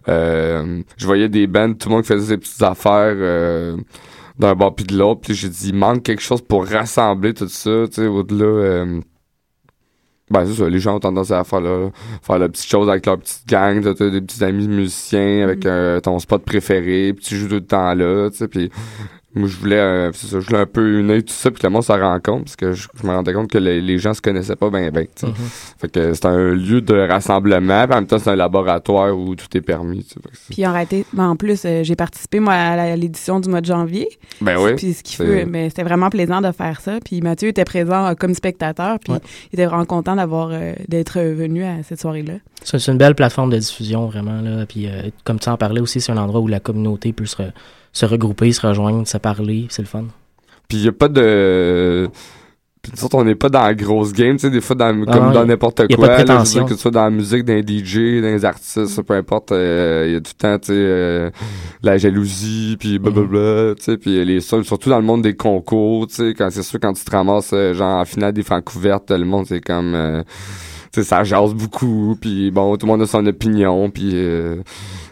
je 0.07 1.05
voyais 1.05 1.29
des 1.29 1.49
bands, 1.49 1.75
tout 1.75 1.89
le 1.89 1.97
monde 1.97 2.05
faisait 2.07 2.35
ses 2.35 2.39
petites 2.39 2.63
affaires 2.63 3.17
d'un 4.41 4.55
bord 4.55 4.75
puis 4.75 4.85
de 4.85 4.97
l'autre. 4.97 5.21
Puis 5.23 5.35
j'ai 5.35 5.49
dit, 5.49 5.69
il 5.69 5.75
manque 5.75 6.03
quelque 6.03 6.23
chose 6.23 6.43
pour 6.43 6.67
rassembler 6.67 7.35
tout 7.35 7.49
ça, 7.49 7.87
tu 7.89 7.95
sais, 7.95 8.07
au-delà. 8.07 8.45
euh, 8.45 9.01
ben, 10.31 10.47
c'est 10.47 10.55
ça, 10.55 10.69
les 10.69 10.79
gens 10.79 10.97
ont 10.97 11.01
tendance 11.01 11.33
à 11.33 11.43
faire, 11.43 11.61
là, 11.61 11.91
faire 12.23 12.39
la 12.39 12.49
petite 12.49 12.69
chose 12.69 12.89
avec 12.89 13.05
leur 13.05 13.19
petite 13.19 13.49
gang, 13.49 13.83
t'as 13.83 13.95
t'as 13.95 14.11
des 14.11 14.21
petits 14.21 14.45
amis 14.45 14.69
musiciens 14.69 15.43
avec 15.43 15.67
euh, 15.67 15.99
ton 16.01 16.21
spot 16.21 16.45
préféré, 16.45 17.13
puis 17.15 17.25
tu 17.25 17.37
joues 17.37 17.49
tout 17.49 17.55
le 17.55 17.67
temps 17.67 17.95
là, 17.95 18.31
tu 18.31 18.37
sais, 18.37 18.47
puis 18.49 18.71
moi, 19.35 19.49
je 19.49 19.57
voulais, 19.57 19.79
euh, 19.79 20.13
ça, 20.13 20.41
je 20.41 20.47
voulais 20.47 20.59
un 20.59 20.67
peu 20.67 20.99
unir 20.99 21.19
tout 21.25 21.33
ça, 21.33 21.51
puis 21.51 21.61
que 21.61 21.67
le 21.67 21.73
monde 21.73 21.85
se 21.85 21.93
rencontre, 21.93 22.45
parce 22.45 22.57
que 22.57 22.73
je, 22.73 22.89
je 23.01 23.07
me 23.07 23.13
rendais 23.13 23.33
compte 23.33 23.49
que 23.51 23.59
les, 23.59 23.81
les 23.81 23.99
gens 23.99 24.13
se 24.13 24.21
connaissaient 24.21 24.57
pas 24.57 24.71
bien, 24.71 24.91
ben. 24.91 25.07
Fait 25.79 25.89
que 25.89 26.15
c'est 26.15 26.27
un 26.27 26.51
lieu 26.51 26.81
de 26.81 26.95
rassemblement, 27.09 27.85
puis 27.87 27.93
en 27.95 27.97
même 27.99 28.07
temps, 28.07 28.19
c'est 28.19 28.31
un 28.31 28.37
laboratoire 28.37 29.17
où 29.17 29.35
tout 29.37 29.47
est 29.57 29.61
permis, 29.61 30.07
Puis 30.51 30.67
en, 30.67 30.73
réalité, 30.73 31.05
ben, 31.13 31.29
en 31.29 31.37
plus, 31.37 31.63
euh, 31.65 31.85
j'ai 31.85 31.95
participé, 31.97 32.41
moi, 32.41 32.55
à 32.55 32.97
l'édition 32.97 33.39
du 33.41 33.49
mois 33.49 33.61
de 33.61 33.67
janvier. 33.67 34.09
Ben 34.41 34.57
oui. 34.59 34.75
Puis 34.75 34.95
ce 34.95 35.03
qui 35.03 35.15
fait, 35.17 35.45
mais 35.47 35.69
c'était 35.69 35.85
vraiment 35.85 36.11
plaisant 36.11 36.41
de 36.41 36.51
faire 36.53 36.81
ça. 36.81 36.99
Puis 37.05 37.21
Mathieu 37.21 37.49
était 37.51 37.65
présent 37.65 38.07
euh, 38.07 38.15
comme 38.15 38.35
spectateur, 38.35 38.99
puis 38.99 39.13
Ouais. 39.13 39.21
il 39.53 39.57
était 39.61 39.67
vraiment 39.67 39.85
content 39.85 40.17
d'avoir 40.17 40.51
euh, 40.53 40.73
d'être 40.89 41.21
venu 41.21 41.65
à 41.65 41.83
cette 41.83 42.01
soirée-là. 42.01 42.35
C'est 42.63 42.79
c'est 42.79 42.91
une 42.93 42.99
belle 42.99 43.15
plateforme 43.15 43.51
de 43.51 43.59
diffusion, 43.59 44.07
vraiment. 44.07 44.41
Là. 44.41 44.67
Puis, 44.67 44.87
euh, 44.87 45.11
comme 45.25 45.39
tu 45.39 45.49
en 45.49 45.57
parlais 45.57 45.81
aussi, 45.81 46.01
c'est 46.01 46.13
un 46.13 46.17
endroit 46.17 46.41
où 46.41 46.49
la 46.49 46.61
communauté 46.61 47.13
peut 47.13 47.27
se, 47.27 47.37
re- 47.37 47.53
se 47.93 48.07
regrouper, 48.07 48.53
se 48.53 48.67
rejoindre, 48.67 49.07
se 49.07 49.19
parler. 49.19 49.67
C'est 49.71 49.83
le 49.83 49.89
fun. 49.89 50.05
Puis 50.69 50.79
il 50.79 50.85
y 50.85 50.89
a 50.89 50.93
pas 50.93 51.09
de 51.09 52.09
puis 52.83 52.93
nous 52.97 53.05
autres, 53.05 53.17
on 53.19 53.25
n'est 53.25 53.35
pas 53.35 53.51
dans 53.51 53.63
la 53.63 53.75
grosse 53.75 54.15
game, 54.15 54.37
tu 54.37 54.43
sais, 54.43 54.51
des 54.51 54.63
fois 54.63 54.75
dans, 54.75 55.05
Ah 55.07 55.13
comme 55.13 55.33
dans 55.35 55.45
n'importe 55.45 55.87
quoi. 55.95 56.07
pas 56.07 56.07
de 56.07 56.07
là, 56.07 56.07
je 56.07 56.21
veux 56.21 56.25
dire, 56.25 56.25
prétention. 56.25 56.65
que 56.65 56.75
ce 56.75 56.81
soit 56.81 56.91
dans 56.91 57.05
la 57.05 57.11
musique, 57.11 57.45
dans 57.45 57.53
les 57.53 57.63
DJ, 57.63 58.23
dans 58.23 58.29
les 58.29 58.45
artistes, 58.47 59.03
peu 59.03 59.15
importe, 59.15 59.53
euh, 59.53 60.05
il 60.07 60.13
y 60.15 60.17
a 60.17 60.21
tout 60.21 60.33
le 60.35 60.41
temps, 60.41 60.59
tu 60.59 60.69
sais, 60.69 60.73
euh, 60.75 61.31
la 61.83 61.99
jalousie, 61.99 62.77
puis 62.81 62.99
blablabla, 62.99 63.75
tu 63.75 63.83
sais, 63.83 63.99
puis 63.99 64.25
les 64.25 64.41
seuls, 64.41 64.65
surtout 64.65 64.89
dans 64.89 64.99
le 64.99 65.05
monde 65.05 65.21
des 65.21 65.37
concours, 65.37 66.07
tu 66.07 66.15
sais, 66.15 66.35
quand 66.35 66.49
c'est 66.51 66.63
sûr, 66.63 66.81
quand 66.81 66.95
tu 66.95 67.05
te 67.05 67.11
ramasses, 67.11 67.51
euh, 67.53 67.75
genre, 67.75 68.01
en 68.01 68.05
finale 68.07 68.33
des 68.33 68.43
francs 68.43 68.65
couvertes, 68.65 69.11
le 69.11 69.27
monde, 69.27 69.45
c'est 69.47 69.61
comme... 69.61 69.95
euh, 69.95 70.23
tu 70.93 71.03
sais, 71.03 71.09
ça 71.09 71.23
jase 71.23 71.55
beaucoup, 71.55 72.17
puis 72.21 72.51
bon, 72.51 72.77
tout 72.77 72.87
le 72.87 72.93
monde 72.93 73.03
a 73.03 73.07
son 73.07 73.25
opinion, 73.27 73.91
puis 73.91 74.11
euh, 74.15 74.57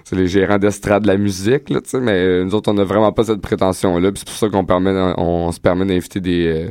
c'est 0.08 0.16
les 0.16 0.26
gérants 0.26 0.56
d'estrade 0.56 1.02
de 1.02 1.08
la 1.08 1.18
musique, 1.18 1.68
là, 1.68 1.80
mais 2.00 2.12
euh, 2.12 2.42
nous 2.42 2.54
autres, 2.54 2.70
on 2.70 2.74
n'a 2.74 2.84
vraiment 2.84 3.12
pas 3.12 3.24
cette 3.24 3.42
prétention-là, 3.42 4.10
c'est 4.14 4.26
pour 4.26 4.36
ça 4.36 4.48
qu'on 4.48 4.64
permet, 4.64 4.90
on, 5.18 5.52
se 5.52 5.60
permet 5.60 5.84
d'inviter 5.84 6.20
des, 6.20 6.46
euh, 6.46 6.70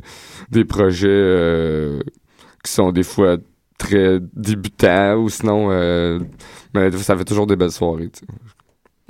des 0.50 0.66
projets 0.66 1.08
euh, 1.08 2.00
qui 2.64 2.72
sont 2.72 2.92
des 2.92 3.04
fois 3.04 3.38
très 3.78 4.18
débutants, 4.34 5.18
ou 5.18 5.30
sinon, 5.30 5.70
mais 6.74 6.92
ça 6.94 7.16
fait 7.16 7.26
toujours 7.26 7.46
des 7.46 7.56
belles 7.56 7.70
soirées, 7.70 8.10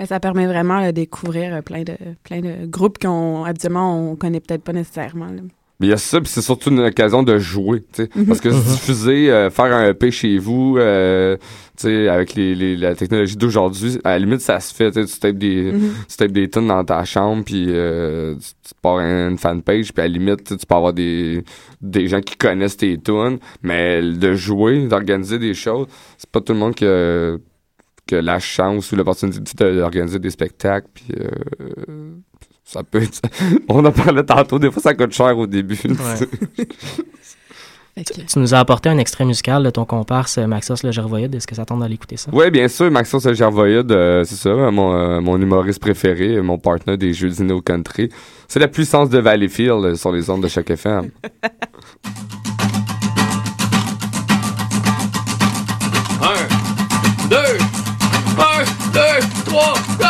ça 0.04 0.20
permet 0.20 0.46
vraiment 0.46 0.84
de 0.84 0.90
découvrir 0.90 1.62
plein 1.62 1.82
de 1.82 1.96
plein 2.22 2.40
de 2.40 2.66
groupes 2.66 2.98
qu'on 2.98 3.44
habituellement 3.44 4.10
on 4.10 4.14
connaît 4.14 4.40
peut-être 4.40 4.62
pas 4.62 4.74
nécessairement. 4.74 5.28
Mais 5.80 5.86
il 5.86 5.90
y 5.90 5.92
a 5.92 5.96
ça, 5.96 6.20
puis 6.20 6.28
c'est 6.28 6.42
surtout 6.42 6.70
une 6.70 6.80
occasion 6.80 7.22
de 7.22 7.38
jouer, 7.38 7.84
tu 7.92 8.02
sais. 8.02 8.10
Mhm. 8.16 8.26
Parce 8.26 8.40
que 8.40 8.48
diffuser, 8.48 9.30
euh, 9.30 9.48
faire 9.48 9.66
un 9.66 9.90
EP 9.90 10.10
chez 10.10 10.36
vous, 10.38 10.76
euh, 10.76 11.36
tu 11.76 11.84
sais, 11.84 12.08
avec 12.08 12.34
les, 12.34 12.56
les- 12.56 12.76
la 12.76 12.96
technologie 12.96 13.36
d'aujourd'hui, 13.36 14.00
à 14.02 14.10
la 14.10 14.18
limite, 14.18 14.40
ça 14.40 14.58
se 14.58 14.74
fait, 14.74 14.90
tu 14.90 15.00
sais, 15.06 15.06
tu 15.14 15.20
tapes 15.20 15.38
des, 15.38 15.70
Mhm. 15.72 15.90
tu 16.08 16.16
tapes 16.16 16.32
des 16.32 16.50
tunes 16.50 16.66
dans 16.66 16.84
ta 16.84 17.04
chambre, 17.04 17.44
puis 17.44 17.66
euh, 17.68 18.34
tu, 18.34 18.48
tu 18.68 18.74
pars 18.82 18.98
une 18.98 19.38
fanpage, 19.38 19.92
puis 19.92 20.02
à 20.02 20.08
la 20.08 20.12
limite, 20.14 20.44
tu 20.58 20.66
peux 20.66 20.74
avoir 20.74 20.92
des, 20.92 21.44
des 21.80 22.08
gens 22.08 22.22
qui 22.22 22.36
connaissent 22.36 22.76
tes 22.76 22.98
tunes, 22.98 23.38
mais 23.62 24.02
de 24.02 24.34
jouer, 24.34 24.84
d'organiser 24.88 25.38
des 25.38 25.54
choses, 25.54 25.86
c'est 26.16 26.28
pas 26.28 26.40
tout 26.40 26.54
le 26.54 26.58
monde 26.58 26.74
qui 26.74 26.86
a, 26.86 27.36
qui 28.04 28.16
a 28.16 28.22
la 28.22 28.40
chance 28.40 28.90
ou 28.90 28.96
l'opportunité 28.96 29.42
d'organiser 29.76 30.18
des 30.18 30.30
spectacles, 30.30 30.88
puis 30.92 31.04
euh, 31.20 32.10
ça 32.68 32.82
peut 32.82 33.02
être... 33.02 33.22
On 33.68 33.82
en 33.84 33.92
parlait 33.92 34.24
tantôt, 34.24 34.58
des 34.58 34.70
fois, 34.70 34.82
ça 34.82 34.92
coûte 34.94 35.12
cher 35.12 35.36
au 35.38 35.46
début. 35.46 35.78
tu 38.04 38.38
nous 38.38 38.54
as 38.54 38.58
apporté 38.58 38.90
un 38.90 38.98
extrait 38.98 39.24
musical 39.24 39.62
de 39.62 39.70
ton 39.70 39.86
comparse 39.86 40.36
euh, 40.36 40.46
Maxos 40.46 40.82
Le 40.84 40.92
Gervoïde. 40.92 41.34
Est-ce 41.34 41.46
que 41.46 41.54
ça 41.54 41.64
tente 41.64 41.80
d'aller 41.80 41.94
écouter 41.94 42.18
ça? 42.18 42.30
Oui, 42.30 42.50
bien 42.50 42.68
sûr, 42.68 42.90
Maxence 42.90 43.24
Le 43.24 43.32
Gervoïde, 43.32 43.90
euh, 43.90 44.22
c'est 44.24 44.34
ça, 44.34 44.50
mon, 44.70 44.92
euh, 44.92 45.20
mon 45.20 45.40
humoriste 45.40 45.80
préféré, 45.80 46.42
mon 46.42 46.58
partenaire 46.58 46.98
des 46.98 47.14
Jeux 47.14 47.30
Dino 47.30 47.62
Country. 47.62 48.10
C'est 48.48 48.60
la 48.60 48.68
puissance 48.68 49.08
de 49.08 49.18
Valleyfield 49.18 49.96
sur 49.96 50.12
les 50.12 50.28
ondes 50.28 50.42
de 50.42 50.48
chaque 50.48 50.68
FM. 50.68 51.10
Un, 56.20 57.28
deux, 57.30 57.58
un, 58.38 58.64
deux, 58.92 59.26
trois, 59.46 59.74
go! 59.98 60.07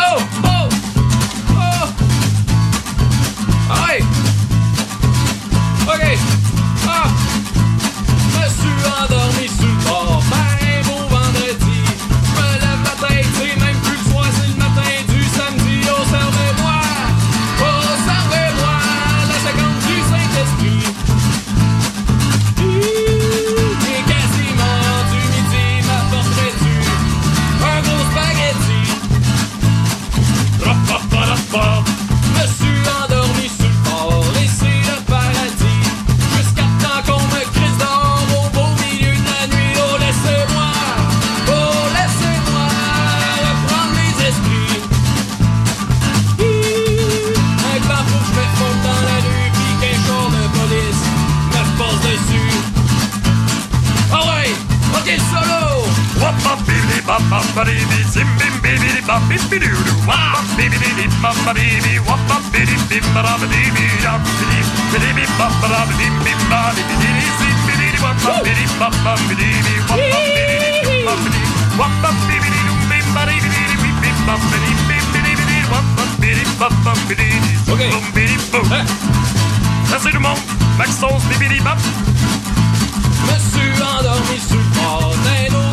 Hein? 78.72 78.85
Merci 79.91 80.09
tout 80.09 80.14
le 80.14 80.20
monde. 80.20 80.39
Maxence, 80.76 81.22
bibidi 81.24 81.61
bap. 81.61 81.79
Me 83.26 83.39
suis 83.39 83.83
endormi 83.83 84.39
sur 84.41 84.57
le 84.57 84.62
bord 84.74 85.14
d'un 85.24 85.53
bord, 85.53 85.68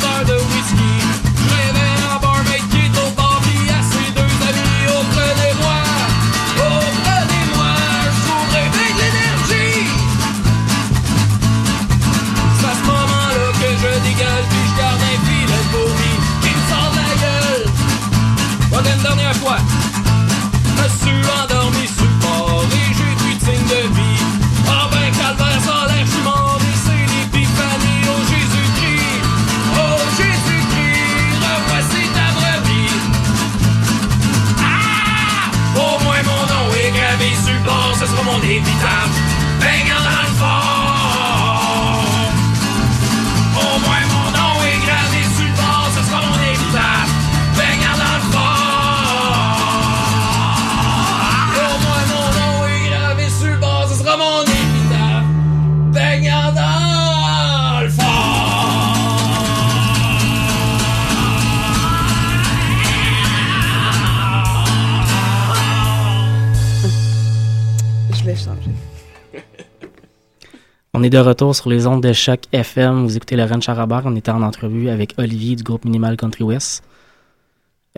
est 71.05 71.09
de 71.09 71.17
retour 71.19 71.55
sur 71.55 71.69
les 71.69 71.85
ondes 71.87 72.01
de 72.01 72.13
choc 72.13 72.41
FM. 72.51 73.03
Vous 73.03 73.15
écoutez 73.15 73.35
Laurent 73.35 73.61
Charabert. 73.61 74.01
On 74.05 74.15
était 74.15 74.31
en 74.31 74.41
entrevue 74.41 74.89
avec 74.89 75.13
Olivier 75.17 75.55
du 75.55 75.63
groupe 75.63 75.85
Minimal 75.85 76.17
Country 76.17 76.43
West. 76.43 76.83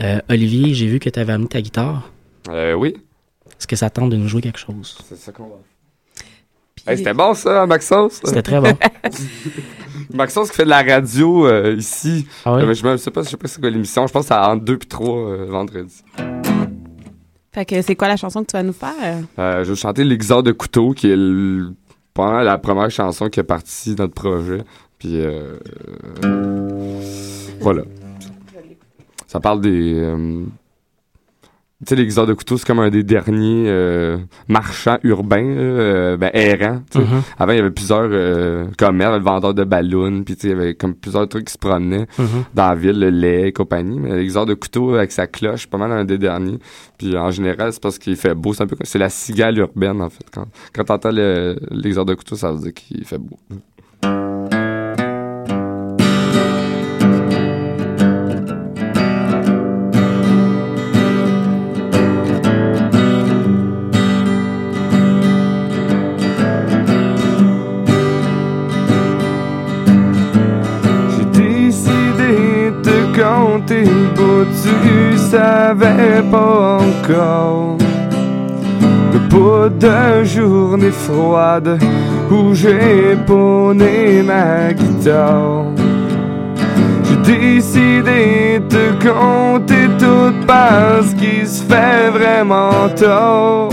Euh, 0.03 0.19
Olivier, 0.29 0.73
j'ai 0.73 0.87
vu 0.87 0.99
que 0.99 1.09
tu 1.09 1.17
avais 1.19 1.33
amené 1.33 1.47
ta 1.47 1.61
guitare. 1.61 2.11
Euh, 2.49 2.73
oui. 2.73 2.95
Est-ce 3.57 3.65
que 3.65 3.75
ça 3.75 3.89
tente 3.89 4.09
de 4.09 4.17
nous 4.17 4.27
jouer 4.27 4.41
quelque 4.41 4.59
chose? 4.59 4.97
C'est 5.07 5.17
ça 5.17 5.31
qu'on 5.31 5.43
va. 5.45 5.55
Hey, 6.85 6.97
c'était 6.97 7.13
bon 7.13 7.33
ça, 7.33 7.65
Maxos? 7.65 8.19
C'était 8.23 8.41
très 8.41 8.59
bon. 8.61 8.77
Maxos 10.13 10.49
qui 10.49 10.55
fait 10.57 10.65
de 10.65 10.69
la 10.69 10.83
radio 10.83 11.47
euh, 11.47 11.75
ici. 11.77 12.27
Ah? 12.45 12.55
Euh, 12.55 12.73
je 12.73 12.85
ne 12.87 12.97
sais 12.97 13.11
pas, 13.11 13.23
je 13.23 13.29
sais 13.29 13.37
pas 13.37 13.47
c'est 13.47 13.59
quoi 13.59 13.69
l'émission. 13.69 14.05
Je 14.05 14.11
pense 14.13 14.23
que 14.23 14.27
c'est 14.33 14.39
entre 14.39 14.63
2 14.63 14.77
puis 14.77 14.87
3 14.87 15.45
vendredi. 15.47 16.03
Fait 17.53 17.65
que 17.65 17.81
c'est 17.81 17.95
quoi 17.95 18.07
la 18.07 18.17
chanson 18.17 18.41
que 18.41 18.47
tu 18.47 18.53
vas 18.57 18.63
nous 18.63 18.73
faire? 18.73 18.93
Euh, 19.39 19.63
je 19.63 19.69
vais 19.71 19.75
chanter 19.75 20.03
L'Exor 20.03 20.43
de 20.43 20.51
couteau, 20.51 20.91
qui 20.91 21.09
est 21.09 21.15
le- 21.15 21.73
la 22.17 22.57
première 22.57 22.91
chanson 22.91 23.29
qui 23.29 23.39
est 23.39 23.43
partie 23.43 23.95
de 23.95 24.01
notre 24.01 24.13
projet. 24.13 24.63
Puis 24.99 25.21
euh, 25.21 25.57
voilà. 27.59 27.83
Ça 29.27 29.39
parle 29.39 29.61
des. 29.61 30.15
Tu 31.85 31.89
sais, 31.89 31.95
l'Exor 31.95 32.25
de 32.25 32.33
couteau, 32.33 32.57
c'est 32.57 32.65
comme 32.65 32.79
un 32.79 32.89
des 32.89 33.03
derniers 33.03 33.65
euh, 33.67 34.17
marchands 34.47 34.97
urbains, 35.03 35.45
euh, 35.45 36.17
ben, 36.17 36.31
errants. 36.33 36.81
Mhm. 36.95 37.21
Avant, 37.37 37.51
il 37.51 37.57
y 37.57 37.59
avait 37.59 37.69
plusieurs 37.69 38.09
euh, 38.11 38.65
commerces, 38.79 39.17
le 39.19 39.23
vendeur 39.23 39.53
de 39.53 39.63
ballons, 39.63 40.23
puis 40.23 40.35
tu 40.35 40.41
sais, 40.41 40.47
il 40.47 40.49
y 40.49 40.53
avait 40.59 40.73
comme 40.73 40.95
plusieurs 40.95 41.27
trucs 41.29 41.45
qui 41.45 41.53
se 41.53 41.57
promenaient 41.59 42.07
Mhm. 42.17 42.45
dans 42.55 42.69
la 42.69 42.75
ville, 42.75 42.99
le 42.99 43.09
lait 43.11 43.49
et 43.49 43.51
compagnie. 43.51 43.99
Mais 43.99 44.15
l'Exor 44.15 44.47
de 44.47 44.55
couteau 44.55 44.95
avec 44.95 45.11
sa 45.11 45.27
cloche, 45.27 45.61
c'est 45.61 45.69
pas 45.69 45.77
mal 45.77 45.91
un 45.91 46.03
des 46.03 46.17
derniers. 46.17 46.57
Puis 46.97 47.15
en 47.15 47.29
général, 47.29 47.71
c'est 47.71 47.81
parce 47.81 47.99
qu'il 47.99 48.15
fait 48.15 48.33
beau. 48.33 48.53
C'est 48.53 48.63
un 48.63 48.67
peu 48.67 48.75
comme- 48.75 48.85
c'est 48.85 48.97
la 48.97 49.09
cigale 49.09 49.57
urbaine, 49.59 50.01
en 50.01 50.09
fait. 50.09 50.25
Quand, 50.33 50.47
quand 50.73 50.83
t'entends 50.85 51.11
le- 51.11 51.57
l'exor 51.69 52.05
de 52.05 52.15
couteau, 52.15 52.35
ça 52.35 52.51
veut 52.51 52.59
dire 52.59 52.73
qu'il 52.73 53.05
fait 53.05 53.19
beau. 53.19 53.37
Savais 75.31 76.23
pas 76.31 76.77
encore. 76.77 77.77
Le 79.13 79.19
bout 79.29 79.69
de 79.69 80.23
journée 80.23 80.91
froide 80.91 81.79
où 82.31 82.53
j'ai 82.53 83.17
poney 83.25 84.23
ma 84.23 84.73
guitare. 84.73 85.65
J'ai 87.03 87.19
décidé 87.33 88.61
de 88.75 88.85
compter 89.05 89.87
tout 89.99 90.33
parce 90.45 91.13
qu'il 91.13 91.47
se 91.47 91.63
fait 91.63 92.09
vraiment 92.09 92.89
tard. 92.95 93.69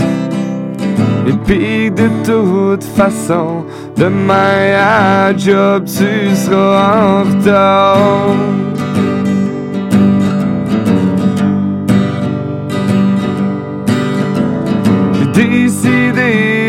Et 1.27 1.33
puis 1.45 1.89
de 1.89 2.07
toute 2.23 2.83
façon, 2.83 3.65
demain 3.97 4.77
à 4.77 5.35
job 5.35 5.85
tu 5.85 6.35
seras 6.35 7.21
en 7.21 7.23
retard. 7.23 8.74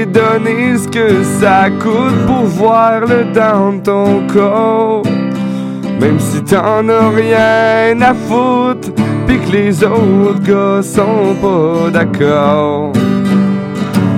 De 0.06 0.20
donner 0.20 0.76
ce 0.76 0.88
que 0.88 1.22
ça 1.22 1.70
coûte 1.70 2.26
pour 2.26 2.44
voir 2.44 3.00
le 3.00 3.24
dans 3.32 3.78
ton 3.82 4.26
corps. 4.26 5.02
Même 6.00 6.18
si 6.18 6.42
t'en 6.42 6.88
as 6.88 7.08
rien 7.10 8.00
à 8.00 8.14
foutre, 8.14 8.92
pis 9.26 9.38
que 9.38 9.52
les 9.52 9.82
autres 9.82 10.42
gars 10.42 10.82
sont 10.82 11.34
pas 11.40 11.90
d'accord. 11.90 12.92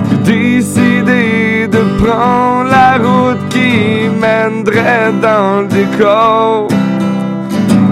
J'ai 0.09 0.33
décidé 0.33 1.67
de 1.67 2.03
prendre 2.03 2.69
la 2.69 2.97
route 2.97 3.47
qui 3.49 4.09
mènerait 4.09 5.13
dans 5.21 5.61
le 5.61 5.67
décor. 5.67 6.67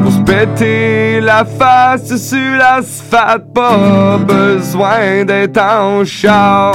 Pour 0.03 0.11
se 0.11 0.19
péter 0.19 1.21
la 1.21 1.45
face 1.45 2.15
sur 2.17 2.57
l'asphalte, 2.57 3.53
pas 3.53 4.17
besoin 4.17 5.23
d'être 5.25 5.61
en 5.61 6.03
char. 6.03 6.73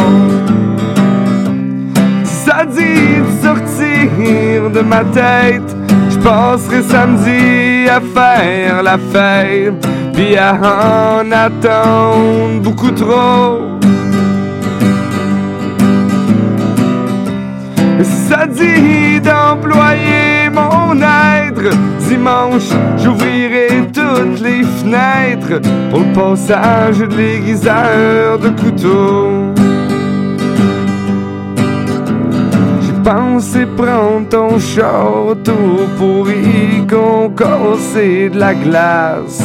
Dit 2.74 3.18
de 3.18 3.46
sortir 3.46 4.70
de 4.70 4.80
ma 4.80 5.04
tête, 5.04 5.76
je 6.10 6.18
passerai 6.18 6.82
samedi 6.82 7.88
à 7.88 8.00
faire 8.00 8.82
la 8.82 8.96
fête, 9.12 9.86
puis 10.14 10.36
à 10.36 10.54
en 10.54 11.30
attendre 11.30 12.60
beaucoup 12.62 12.90
trop. 12.90 13.58
Ça 18.02 18.46
dit 18.46 19.20
d'employer 19.20 20.48
mon 20.52 20.96
être, 20.96 21.76
dimanche 22.08 22.70
j'ouvrirai 22.96 23.88
toutes 23.92 24.40
les 24.40 24.62
fenêtres 24.62 25.60
pour 25.90 26.00
le 26.00 26.12
passage 26.14 26.98
de 26.98 27.14
l'aiguiseur 27.16 28.38
de 28.38 28.48
couteau. 28.48 29.51
J'ai 33.04 33.10
pensé 33.10 33.66
prendre 33.66 34.28
ton 34.28 34.58
château 34.60 35.88
pour 35.98 36.30
y 36.30 36.86
concasser 36.86 38.28
de 38.28 38.38
la 38.38 38.54
glace. 38.54 39.42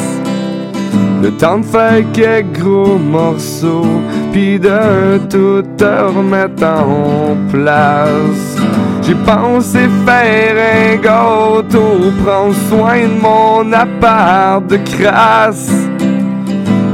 Le 1.23 1.31
temps 1.31 1.57
de 1.57 1.65
faire 1.65 2.03
quelques 2.13 2.59
gros 2.59 2.99
morceaux, 2.99 4.01
puis 4.31 4.59
de 4.59 5.17
tout 5.29 5.63
te 5.75 5.85
remettre 5.85 6.63
en 6.65 7.35
place. 7.49 8.57
J'ai 9.01 9.15
pensé 9.15 9.89
faire 10.05 10.55
un 10.75 10.95
gâteau, 10.97 12.11
prendre 12.23 12.53
soin 12.69 13.07
de 13.07 13.21
mon 13.21 13.73
appart 13.73 14.67
de 14.67 14.77
crasse. 14.77 15.86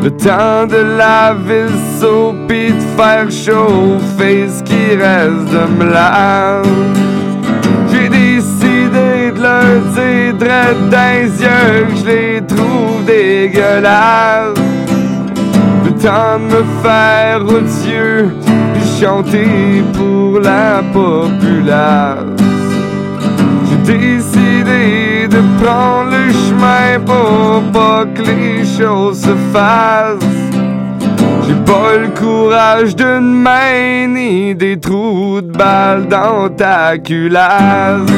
Le 0.03 0.11
temps 0.11 0.67
de 0.67 0.97
laver 0.97 1.63
le 1.63 1.99
seau, 2.01 2.35
faire 2.97 3.31
chauffer 3.31 4.49
ce 4.49 4.61
qui 4.61 4.95
reste 4.97 5.47
de 5.49 5.65
mélange. 5.79 6.67
J'ai 7.89 8.09
décidé 8.09 9.31
de 9.33 9.41
leur 9.41 9.79
dire 9.95 10.33
drette 10.33 10.91
yeux 11.39 11.87
que 11.87 11.95
je 11.95 12.05
les 12.05 12.41
trouve 12.45 13.05
dégueulasses. 13.05 14.59
Le 15.85 15.91
temps 15.91 16.37
de 16.37 16.53
me 16.53 16.63
faire 16.83 17.41
odieux, 17.41 18.35
puis 18.73 19.01
chanter 19.01 19.83
pour 19.93 20.41
la 20.41 20.83
populace. 20.91 22.25
J'ai 23.69 23.93
décidé 23.93 25.12
de 25.33 25.63
prendre 25.63 26.11
le 26.11 26.31
chemin 26.31 26.99
pour 27.03 27.63
pas 27.71 28.05
que 28.05 28.21
les 28.21 28.63
choses 28.63 29.21
se 29.21 29.35
fassent. 29.51 30.23
J'ai 31.47 31.55
pas 31.65 31.97
le 31.97 32.09
courage 32.09 32.95
d'une 32.95 33.41
main 33.41 34.07
ni 34.09 34.53
des 34.53 34.79
trous 34.79 35.41
de 35.41 35.51
balles 35.51 36.07
dans 36.07 36.49
ta 36.49 36.99
culasse. 36.99 38.11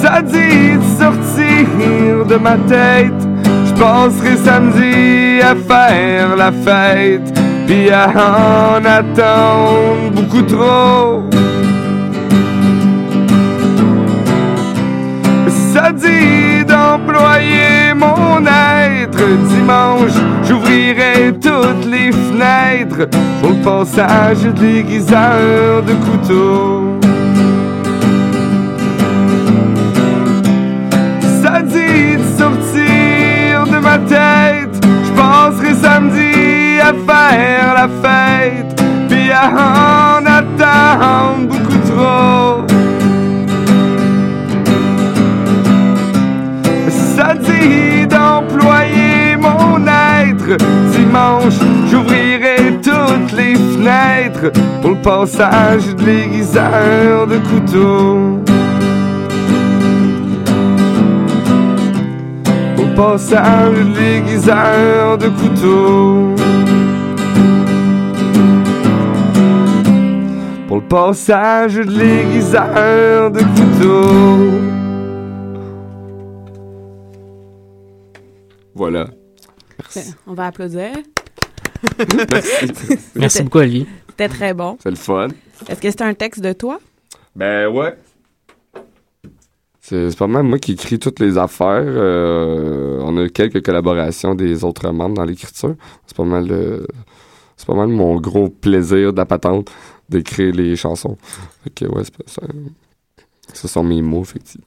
Ça 0.00 0.22
dit 0.22 0.76
de 0.76 1.02
sortir 1.02 2.24
de 2.26 2.36
ma 2.36 2.56
tête, 2.68 3.20
je 3.64 3.68
Je 3.68 3.84
passerai 3.84 4.36
samedi 4.36 5.40
à 5.40 5.54
faire 5.54 6.36
la 6.36 6.50
fête, 6.50 7.32
puis 7.66 7.90
à 7.90 8.08
en 8.08 8.84
attendre 8.84 10.10
beaucoup 10.14 10.42
trop. 10.42 11.47
Ça 15.78 15.92
dit 15.92 16.64
d'employer 16.64 17.94
mon 17.94 18.44
être. 18.44 19.24
Dimanche, 19.46 20.10
j'ouvrirai 20.42 21.32
toutes 21.40 21.84
les 21.88 22.10
fenêtres 22.10 23.08
pour 23.40 23.50
le 23.50 23.62
passage 23.62 24.42
des 24.60 24.82
guiseurs 24.82 25.84
de 25.86 25.92
couteaux. 26.04 26.98
Ça 31.42 31.62
dit 31.62 32.16
de 32.16 32.28
sortir 32.36 33.64
de 33.72 33.78
ma 33.78 33.98
tête. 33.98 34.84
Je 35.04 35.12
passerai 35.12 35.74
samedi 35.74 36.80
à 36.80 36.92
faire 37.06 37.74
la 37.74 37.88
fête, 38.02 38.82
puis 39.08 39.30
à 39.30 39.46
en 39.46 40.26
attendre 40.26 41.46
beaucoup 41.46 41.78
trop. 41.86 42.67
D'employer 48.08 49.36
mon 49.36 49.86
être. 49.86 50.56
Dimanche, 50.92 51.58
j'ouvrirai 51.90 52.78
toutes 52.82 53.32
les 53.36 53.54
fenêtres 53.54 54.50
pour 54.80 54.90
le 54.90 55.02
passage 55.02 55.94
de 55.94 56.04
l'aiguiseur 56.04 57.26
de 57.26 57.38
couteau. 57.38 58.38
Pour 62.76 62.84
le 62.86 62.94
passage 62.94 63.74
de 63.74 63.98
l'aiguiseur 63.98 65.18
de 65.18 65.28
couteau. 65.28 66.34
Pour 70.66 70.76
le 70.78 70.82
passage 70.82 71.74
de 71.74 71.82
l'aiguiseur 71.82 73.30
de 73.30 73.40
couteau. 73.40 74.67
Voilà. 78.78 79.08
On 80.28 80.34
va 80.34 80.46
applaudir. 80.46 80.92
Merci. 82.30 82.66
Merci 83.16 83.42
beaucoup, 83.42 83.58
Olivier. 83.58 83.86
C'était 84.10 84.28
très 84.28 84.54
bon. 84.54 84.78
C'est 84.80 84.90
le 84.90 84.96
fun. 84.96 85.26
Est-ce 85.68 85.80
que 85.80 85.90
c'est 85.90 86.02
un 86.02 86.14
texte 86.14 86.40
de 86.40 86.52
toi? 86.52 86.78
Ben 87.34 87.66
ouais. 87.66 87.96
C'est 89.80 90.16
pas 90.16 90.28
mal 90.28 90.44
moi 90.44 90.60
qui 90.60 90.72
écris 90.72 91.00
toutes 91.00 91.18
les 91.18 91.38
affaires. 91.38 91.82
Euh, 91.84 93.00
on 93.02 93.16
a 93.16 93.28
quelques 93.28 93.64
collaborations 93.64 94.36
des 94.36 94.62
autres 94.62 94.88
membres 94.92 95.16
dans 95.16 95.24
l'écriture. 95.24 95.74
C'est 96.06 96.16
pas 96.16 96.24
mal 96.24 96.46
euh, 96.52 96.86
c'est 97.56 97.66
pas 97.66 97.74
mal 97.74 97.88
mon 97.88 98.20
gros 98.20 98.48
plaisir 98.48 99.12
de 99.12 99.16
la 99.16 99.26
patente 99.26 99.72
d'écrire 100.08 100.54
les 100.54 100.76
chansons. 100.76 101.18
Fait 101.64 101.70
que 101.70 101.84
ouais, 101.86 102.04
c'est 102.04 102.16
pas 102.16 102.24
ça. 102.28 102.42
Ce 103.54 103.66
sont 103.66 103.82
mes 103.82 104.02
mots, 104.02 104.22
effectivement. 104.22 104.66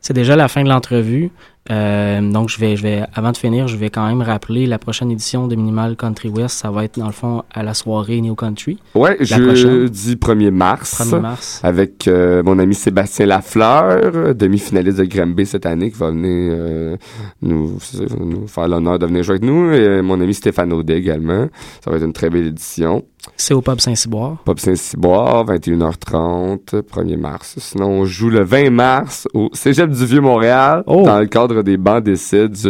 C'est 0.00 0.14
déjà 0.14 0.34
la 0.34 0.48
fin 0.48 0.62
de 0.62 0.68
l'entrevue. 0.68 1.30
Euh, 1.70 2.20
donc, 2.20 2.50
je 2.50 2.58
vais, 2.60 2.76
je 2.76 2.82
vais, 2.82 3.02
avant 3.14 3.32
de 3.32 3.36
finir, 3.36 3.68
je 3.68 3.76
vais 3.76 3.88
quand 3.88 4.06
même 4.06 4.20
rappeler 4.20 4.66
la 4.66 4.78
prochaine 4.78 5.10
édition 5.10 5.46
de 5.46 5.56
Minimal 5.56 5.96
Country 5.96 6.28
West. 6.28 6.58
Ça 6.58 6.70
va 6.70 6.84
être, 6.84 6.98
dans 6.98 7.06
le 7.06 7.12
fond, 7.12 7.42
à 7.52 7.62
la 7.62 7.72
soirée 7.74 8.20
Neo 8.20 8.34
Country. 8.34 8.78
Prochaine. 8.92 9.54
jeudi 9.54 10.14
1er 10.16 10.50
mars. 10.50 11.00
1er 11.00 11.20
mars. 11.20 11.60
Avec 11.62 12.06
euh, 12.06 12.42
mon 12.42 12.58
ami 12.58 12.74
Sébastien 12.74 13.26
Lafleur, 13.26 14.34
demi-finaliste 14.34 14.98
de 14.98 15.04
Granby 15.04 15.46
cette 15.46 15.64
année, 15.66 15.90
qui 15.90 15.98
va 15.98 16.10
venir 16.10 16.52
euh, 16.54 16.96
nous, 17.40 17.78
nous 18.20 18.46
faire 18.46 18.68
l'honneur 18.68 18.98
de 18.98 19.06
venir 19.06 19.22
jouer 19.22 19.36
avec 19.36 19.44
nous. 19.44 19.72
Et 19.72 20.02
mon 20.02 20.20
ami 20.20 20.34
Stéphane 20.34 20.72
Audet 20.72 20.98
également. 20.98 21.46
Ça 21.82 21.90
va 21.90 21.96
être 21.96 22.04
une 22.04 22.12
très 22.12 22.28
belle 22.28 22.46
édition. 22.48 23.04
C'est 23.38 23.54
au 23.54 23.62
pub 23.62 23.80
Saint-Cyboire. 23.80 24.36
Pop 24.44 24.60
Saint-Cyboire, 24.60 25.46
21h30, 25.46 26.82
1er 26.82 27.16
mars. 27.16 27.54
Sinon, 27.58 27.86
on 27.88 28.04
joue 28.04 28.28
le 28.28 28.42
20 28.44 28.68
mars 28.68 29.26
au 29.32 29.48
Cégep 29.54 29.90
du 29.90 30.04
Vieux-Montréal, 30.04 30.82
Oh. 30.86 31.04
dans 31.06 31.18
le 31.18 31.24
cadre 31.26 31.53
des 31.62 31.76
bancs 31.76 32.02
du- 32.04 32.14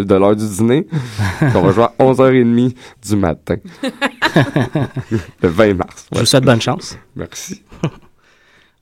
de 0.05 0.15
l'heure 0.15 0.37
du 0.37 0.47
dîner. 0.47 0.87
on 1.55 1.61
va 1.63 1.73
jouer 1.73 1.85
à 1.85 1.93
11h30 1.99 2.75
du 3.07 3.17
matin. 3.17 3.57
le 5.43 5.49
20 5.49 5.75
mars. 5.75 6.07
Je 6.13 6.19
vous 6.21 6.27
souhaite 6.27 6.45
bonne 6.45 6.61
chance. 6.61 6.99
Merci. 7.17 7.63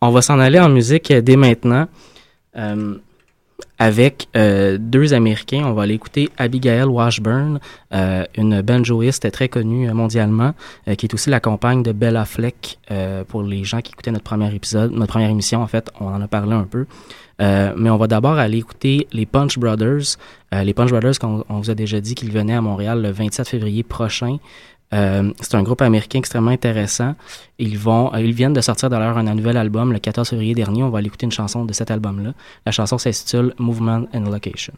On 0.01 0.11
va 0.11 0.23
s'en 0.23 0.39
aller 0.39 0.59
en 0.59 0.69
musique 0.69 1.13
dès 1.13 1.37
maintenant 1.37 1.87
euh, 2.57 2.97
avec 3.79 4.29
euh, 4.37 4.79
deux 4.81 5.15
Américains. 5.15 5.63
On 5.65 5.75
va 5.75 5.83
aller 5.83 5.95
écouter 5.95 6.29
Abigail 6.39 6.85
Washburn, 6.85 7.61
euh, 7.95 8.25
une 8.37 8.63
banjoiste 8.63 9.31
très 9.31 9.49
connue 9.49 9.91
mondialement, 9.93 10.55
euh, 10.89 10.95
qui 10.97 11.07
est 11.07 11.15
aussi 11.15 11.31
la 11.31 11.41
compagne 11.41 11.83
de 11.83 11.93
Bella 11.93 12.25
Fleck. 12.25 12.79
pour 13.29 13.43
les 13.43 13.65
gens 13.65 13.81
qui 13.81 13.93
écoutaient 13.93 14.11
notre 14.11 14.25
premier 14.25 14.53
épisode, 14.55 14.93
notre 14.93 15.13
première 15.13 15.31
émission, 15.31 15.63
en 15.63 15.67
fait, 15.67 15.91
on 16.01 16.07
en 16.07 16.21
a 16.21 16.29
parlé 16.29 16.53
un 16.53 16.65
peu. 16.65 16.87
Euh, 17.43 17.73
mais 17.77 17.91
on 17.91 17.97
va 17.97 18.07
d'abord 18.07 18.39
aller 18.39 18.59
écouter 18.59 19.09
les 19.13 19.27
Punch 19.27 19.59
Brothers. 19.59 20.17
Euh, 20.55 20.63
les 20.63 20.75
Punch 20.75 20.91
Brothers, 20.91 21.19
qu'on 21.19 21.45
on 21.49 21.59
vous 21.59 21.71
a 21.71 21.75
déjà 21.75 22.01
dit 22.01 22.15
qu'ils 22.15 22.31
venaient 22.31 22.55
à 22.55 22.61
Montréal 22.61 23.03
le 23.03 23.11
27 23.11 23.49
février 23.49 23.83
prochain. 23.83 24.39
Euh, 24.93 25.33
c'est 25.41 25.55
un 25.55 25.63
groupe 25.63 25.81
américain 25.83 26.19
extrêmement 26.19 26.51
intéressant. 26.51 27.15
Ils 27.59 27.79
vont, 27.79 28.13
euh, 28.15 28.21
ils 28.21 28.33
viennent 28.33 28.53
de 28.53 28.61
sortir 28.61 28.91
d'ailleurs 28.91 29.17
un 29.17 29.35
nouvel 29.35 29.57
album 29.57 29.93
le 29.93 29.99
14 29.99 30.29
février 30.29 30.55
dernier. 30.55 30.83
On 30.83 30.91
va 30.91 30.99
aller 30.99 31.07
écouter 31.07 31.25
une 31.27 31.33
chanson 31.33 31.65
de 31.65 31.73
cet 31.73 31.91
album-là. 31.91 32.33
La 32.67 32.73
chanson 32.73 32.99
s'intitule 32.99 33.55
Movement 33.59 34.07
and 34.13 34.31
Location. 34.31 34.75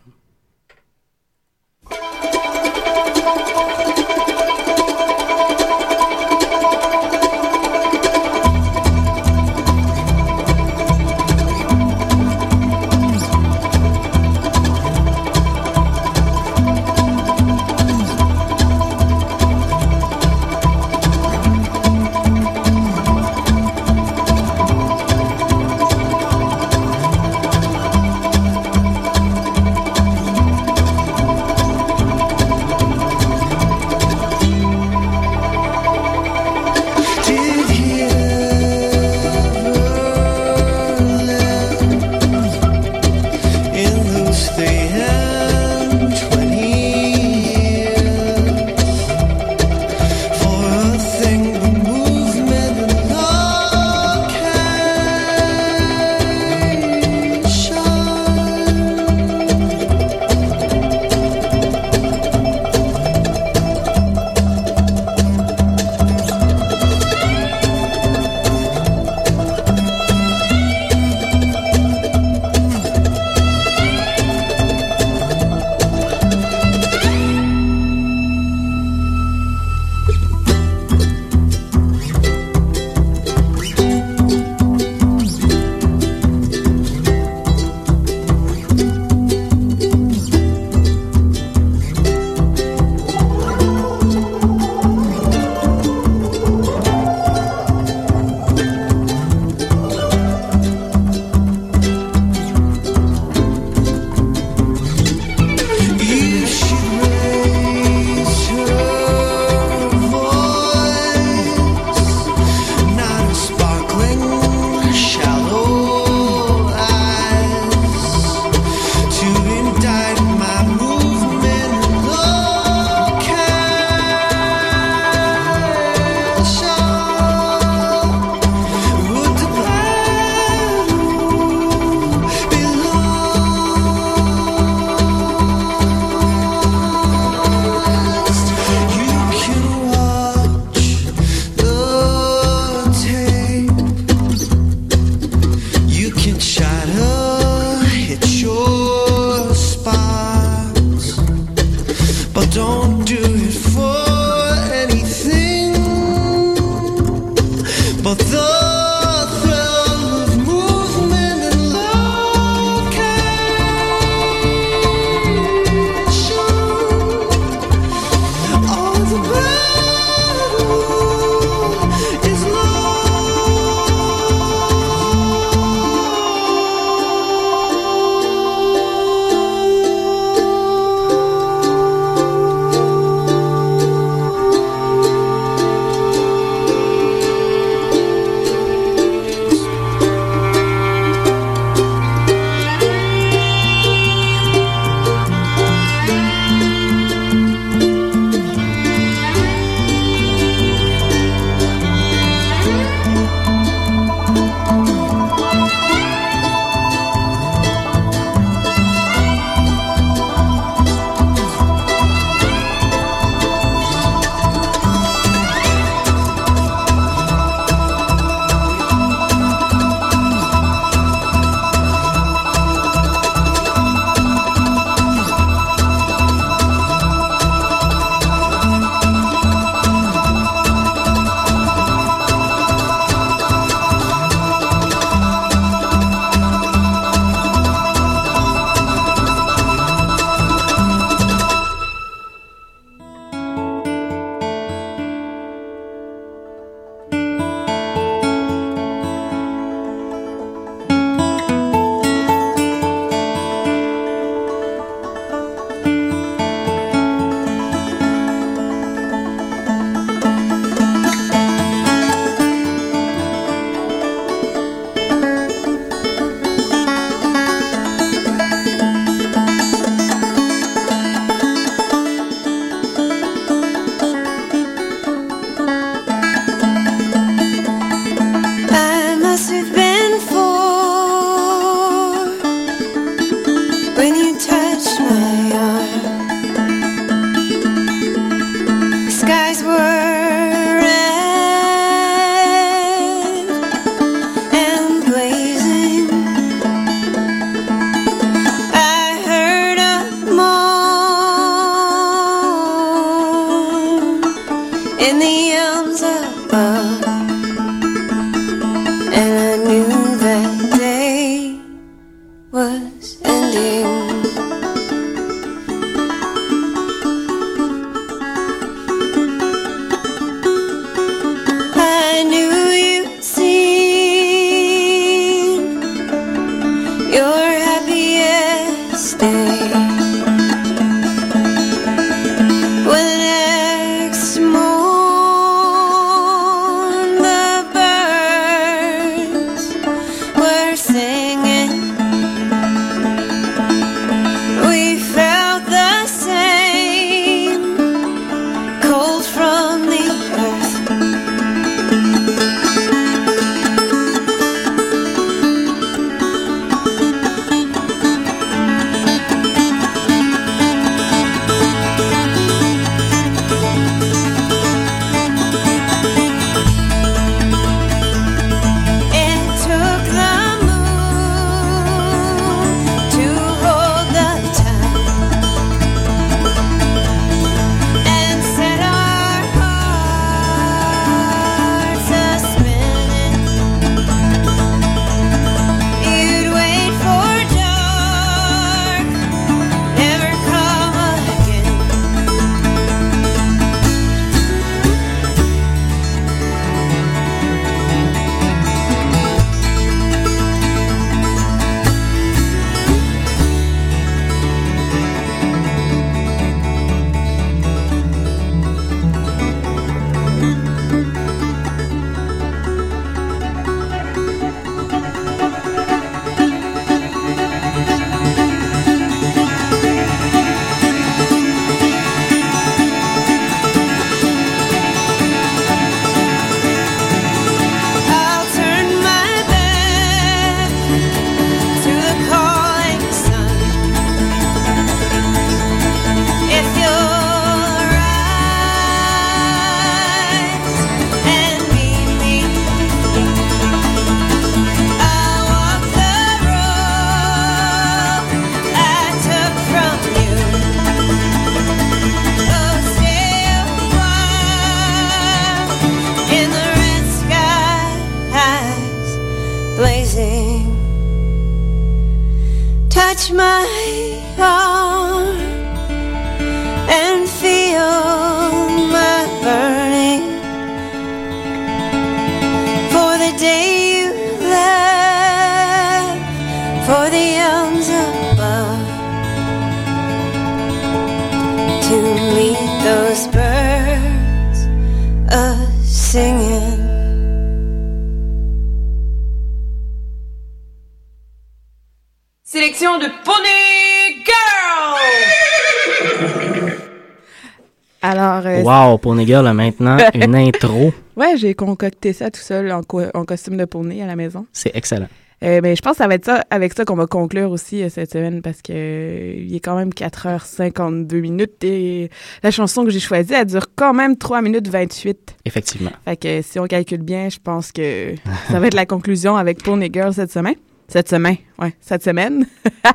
Pony 499.05 499.27
Girl 499.27 499.47
a 499.47 499.53
maintenant 499.53 499.99
une 500.15 500.35
intro. 500.35 500.95
ouais, 501.17 501.37
j'ai 501.37 501.53
concocté 501.53 502.15
ça 502.15 502.31
tout 502.31 502.41
seul 502.41 502.73
en, 502.73 502.83
co- 502.83 503.03
en 503.13 503.25
costume 503.27 503.59
de 503.59 503.67
poney 503.67 504.03
à 504.03 504.07
la 504.07 504.17
maison. 504.17 504.47
C'est 504.51 504.75
excellent. 504.75 505.09
Euh, 505.43 505.61
mais 505.63 505.77
je 505.77 505.83
pense 505.83 505.93
que 505.93 505.99
ça 505.99 506.09
va 506.09 506.15
être 506.15 506.25
ça, 506.25 506.43
avec 506.49 506.73
ça 506.73 506.87
qu'on 506.87 506.95
va 506.95 507.07
conclure 507.07 507.51
aussi 507.51 507.83
euh, 507.83 507.91
cette 507.91 508.11
semaine 508.13 508.41
parce 508.41 508.63
que 508.63 508.73
euh, 508.73 509.35
il 509.47 509.55
est 509.55 509.61
quand 509.61 509.77
même 509.77 509.91
4h52 509.91 511.21
minutes 511.21 511.63
et 511.65 512.09
la 512.43 512.51
chanson 512.51 512.83
que 512.85 512.89
j'ai 512.91 512.99
choisie, 513.01 513.35
elle 513.35 513.45
dure 513.47 513.67
quand 513.77 513.93
même 513.93 514.17
3 514.17 514.41
minutes 514.41 514.69
28. 514.69 515.37
Effectivement. 515.45 515.91
Fait 516.07 516.17
que 516.17 516.41
si 516.41 516.59
on 516.59 516.65
calcule 516.67 517.03
bien, 517.03 517.29
je 517.29 517.39
pense 517.45 517.73
que 517.73 518.15
ça 518.51 518.59
va 518.59 518.69
être 518.69 518.75
la 518.75 518.87
conclusion 518.87 519.37
avec 519.37 519.63
Pony 519.63 519.91
Girl 519.93 520.15
cette 520.15 520.33
semaine. 520.33 520.57
Cette 520.89 521.11
semaine, 521.11 521.37
ouais, 521.59 521.75
cette 521.81 522.03
semaine. 522.05 522.47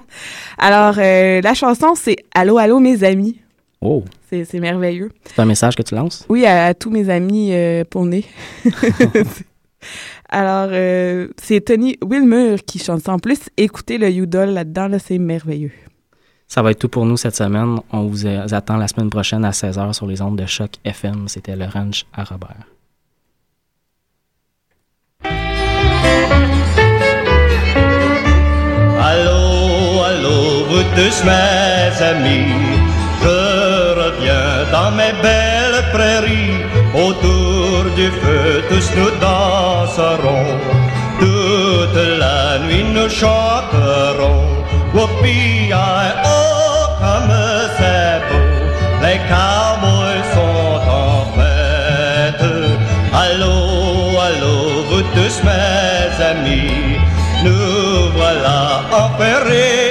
Alors, 0.58 0.96
euh, 0.98 1.42
la 1.42 1.54
chanson, 1.54 1.94
c'est 1.96 2.18
Allô, 2.34 2.58
allô, 2.58 2.80
mes 2.80 3.04
amis. 3.04 3.40
Oh, 3.82 4.04
C'est 4.30 4.46
c'est 4.46 4.60
merveilleux. 4.60 5.10
c'est 5.26 5.42
un 5.42 5.46
message 5.46 5.76
que 5.76 5.82
tu 5.82 5.96
lances? 5.96 6.26
Oui, 6.30 6.46
à, 6.46 6.66
à 6.68 6.74
tous 6.74 6.92
mes 6.92 7.10
amis 7.10 7.50
euh, 7.52 7.84
poney. 7.84 8.24
Alors, 10.30 10.70
euh, 10.72 11.30
c'est 11.42 11.62
Tony 11.62 11.98
Wilmer 12.08 12.58
qui 12.66 12.78
chante 12.78 13.02
ça. 13.02 13.14
En 13.14 13.20
plus, 13.20 13.40
écoutez 13.58 13.98
le 13.98 14.10
Udall 14.12 14.52
là-dedans, 14.52 14.88
là, 14.88 15.00
c'est 15.00 15.18
merveilleux. 15.18 15.72
Ça 16.48 16.62
va 16.62 16.72
être 16.72 16.80
tout 16.80 16.90
pour 16.90 17.06
nous 17.06 17.18
cette 17.18 17.36
semaine. 17.36 17.78
On 17.92 18.06
vous 18.06 18.28
attend 18.28 18.78
la 18.78 18.88
semaine 18.88 19.10
prochaine 19.10 19.46
à 19.46 19.52
16h 19.52 19.94
sur 19.94 20.06
les 20.06 20.22
ondes 20.22 20.38
de 20.38 20.46
choc 20.46 20.72
FM. 20.84 21.28
C'était 21.28 21.56
le 21.56 21.66
ranch 21.66 22.06
à 22.14 22.24
Robert. 22.24 22.66
Allô, 29.02 30.04
allô, 30.04 30.66
vous 30.70 30.84
tous 30.96 31.24
mes 31.24 32.04
amis, 32.04 32.46
je 33.22 33.69
dans 34.72 34.92
mes 34.92 35.14
belles 35.22 35.84
prairies, 35.92 36.64
autour 36.94 37.84
du 37.96 38.08
feu 38.22 38.64
tous 38.70 38.90
nous 38.98 39.12
danserons, 39.20 40.50
toute 41.20 42.02
la 42.24 42.60
nuit 42.66 42.86
nous 42.96 43.10
chanterons, 43.10 44.46
whoopie 44.94 45.72
oh 45.74 46.86
comme 47.02 47.34
c'est 47.78 48.20
beau, 48.28 48.46
les 49.04 49.20
cowboys 49.32 50.26
sont 50.36 50.76
en 51.02 51.20
fête, 51.36 52.46
allô, 53.24 54.20
allô, 54.28 54.58
vous 54.90 55.06
tous 55.16 55.38
mes 55.48 56.24
amis, 56.32 57.00
nous 57.44 58.12
voilà 58.16 58.82
enfin 58.92 59.44
réunis. 59.48 59.89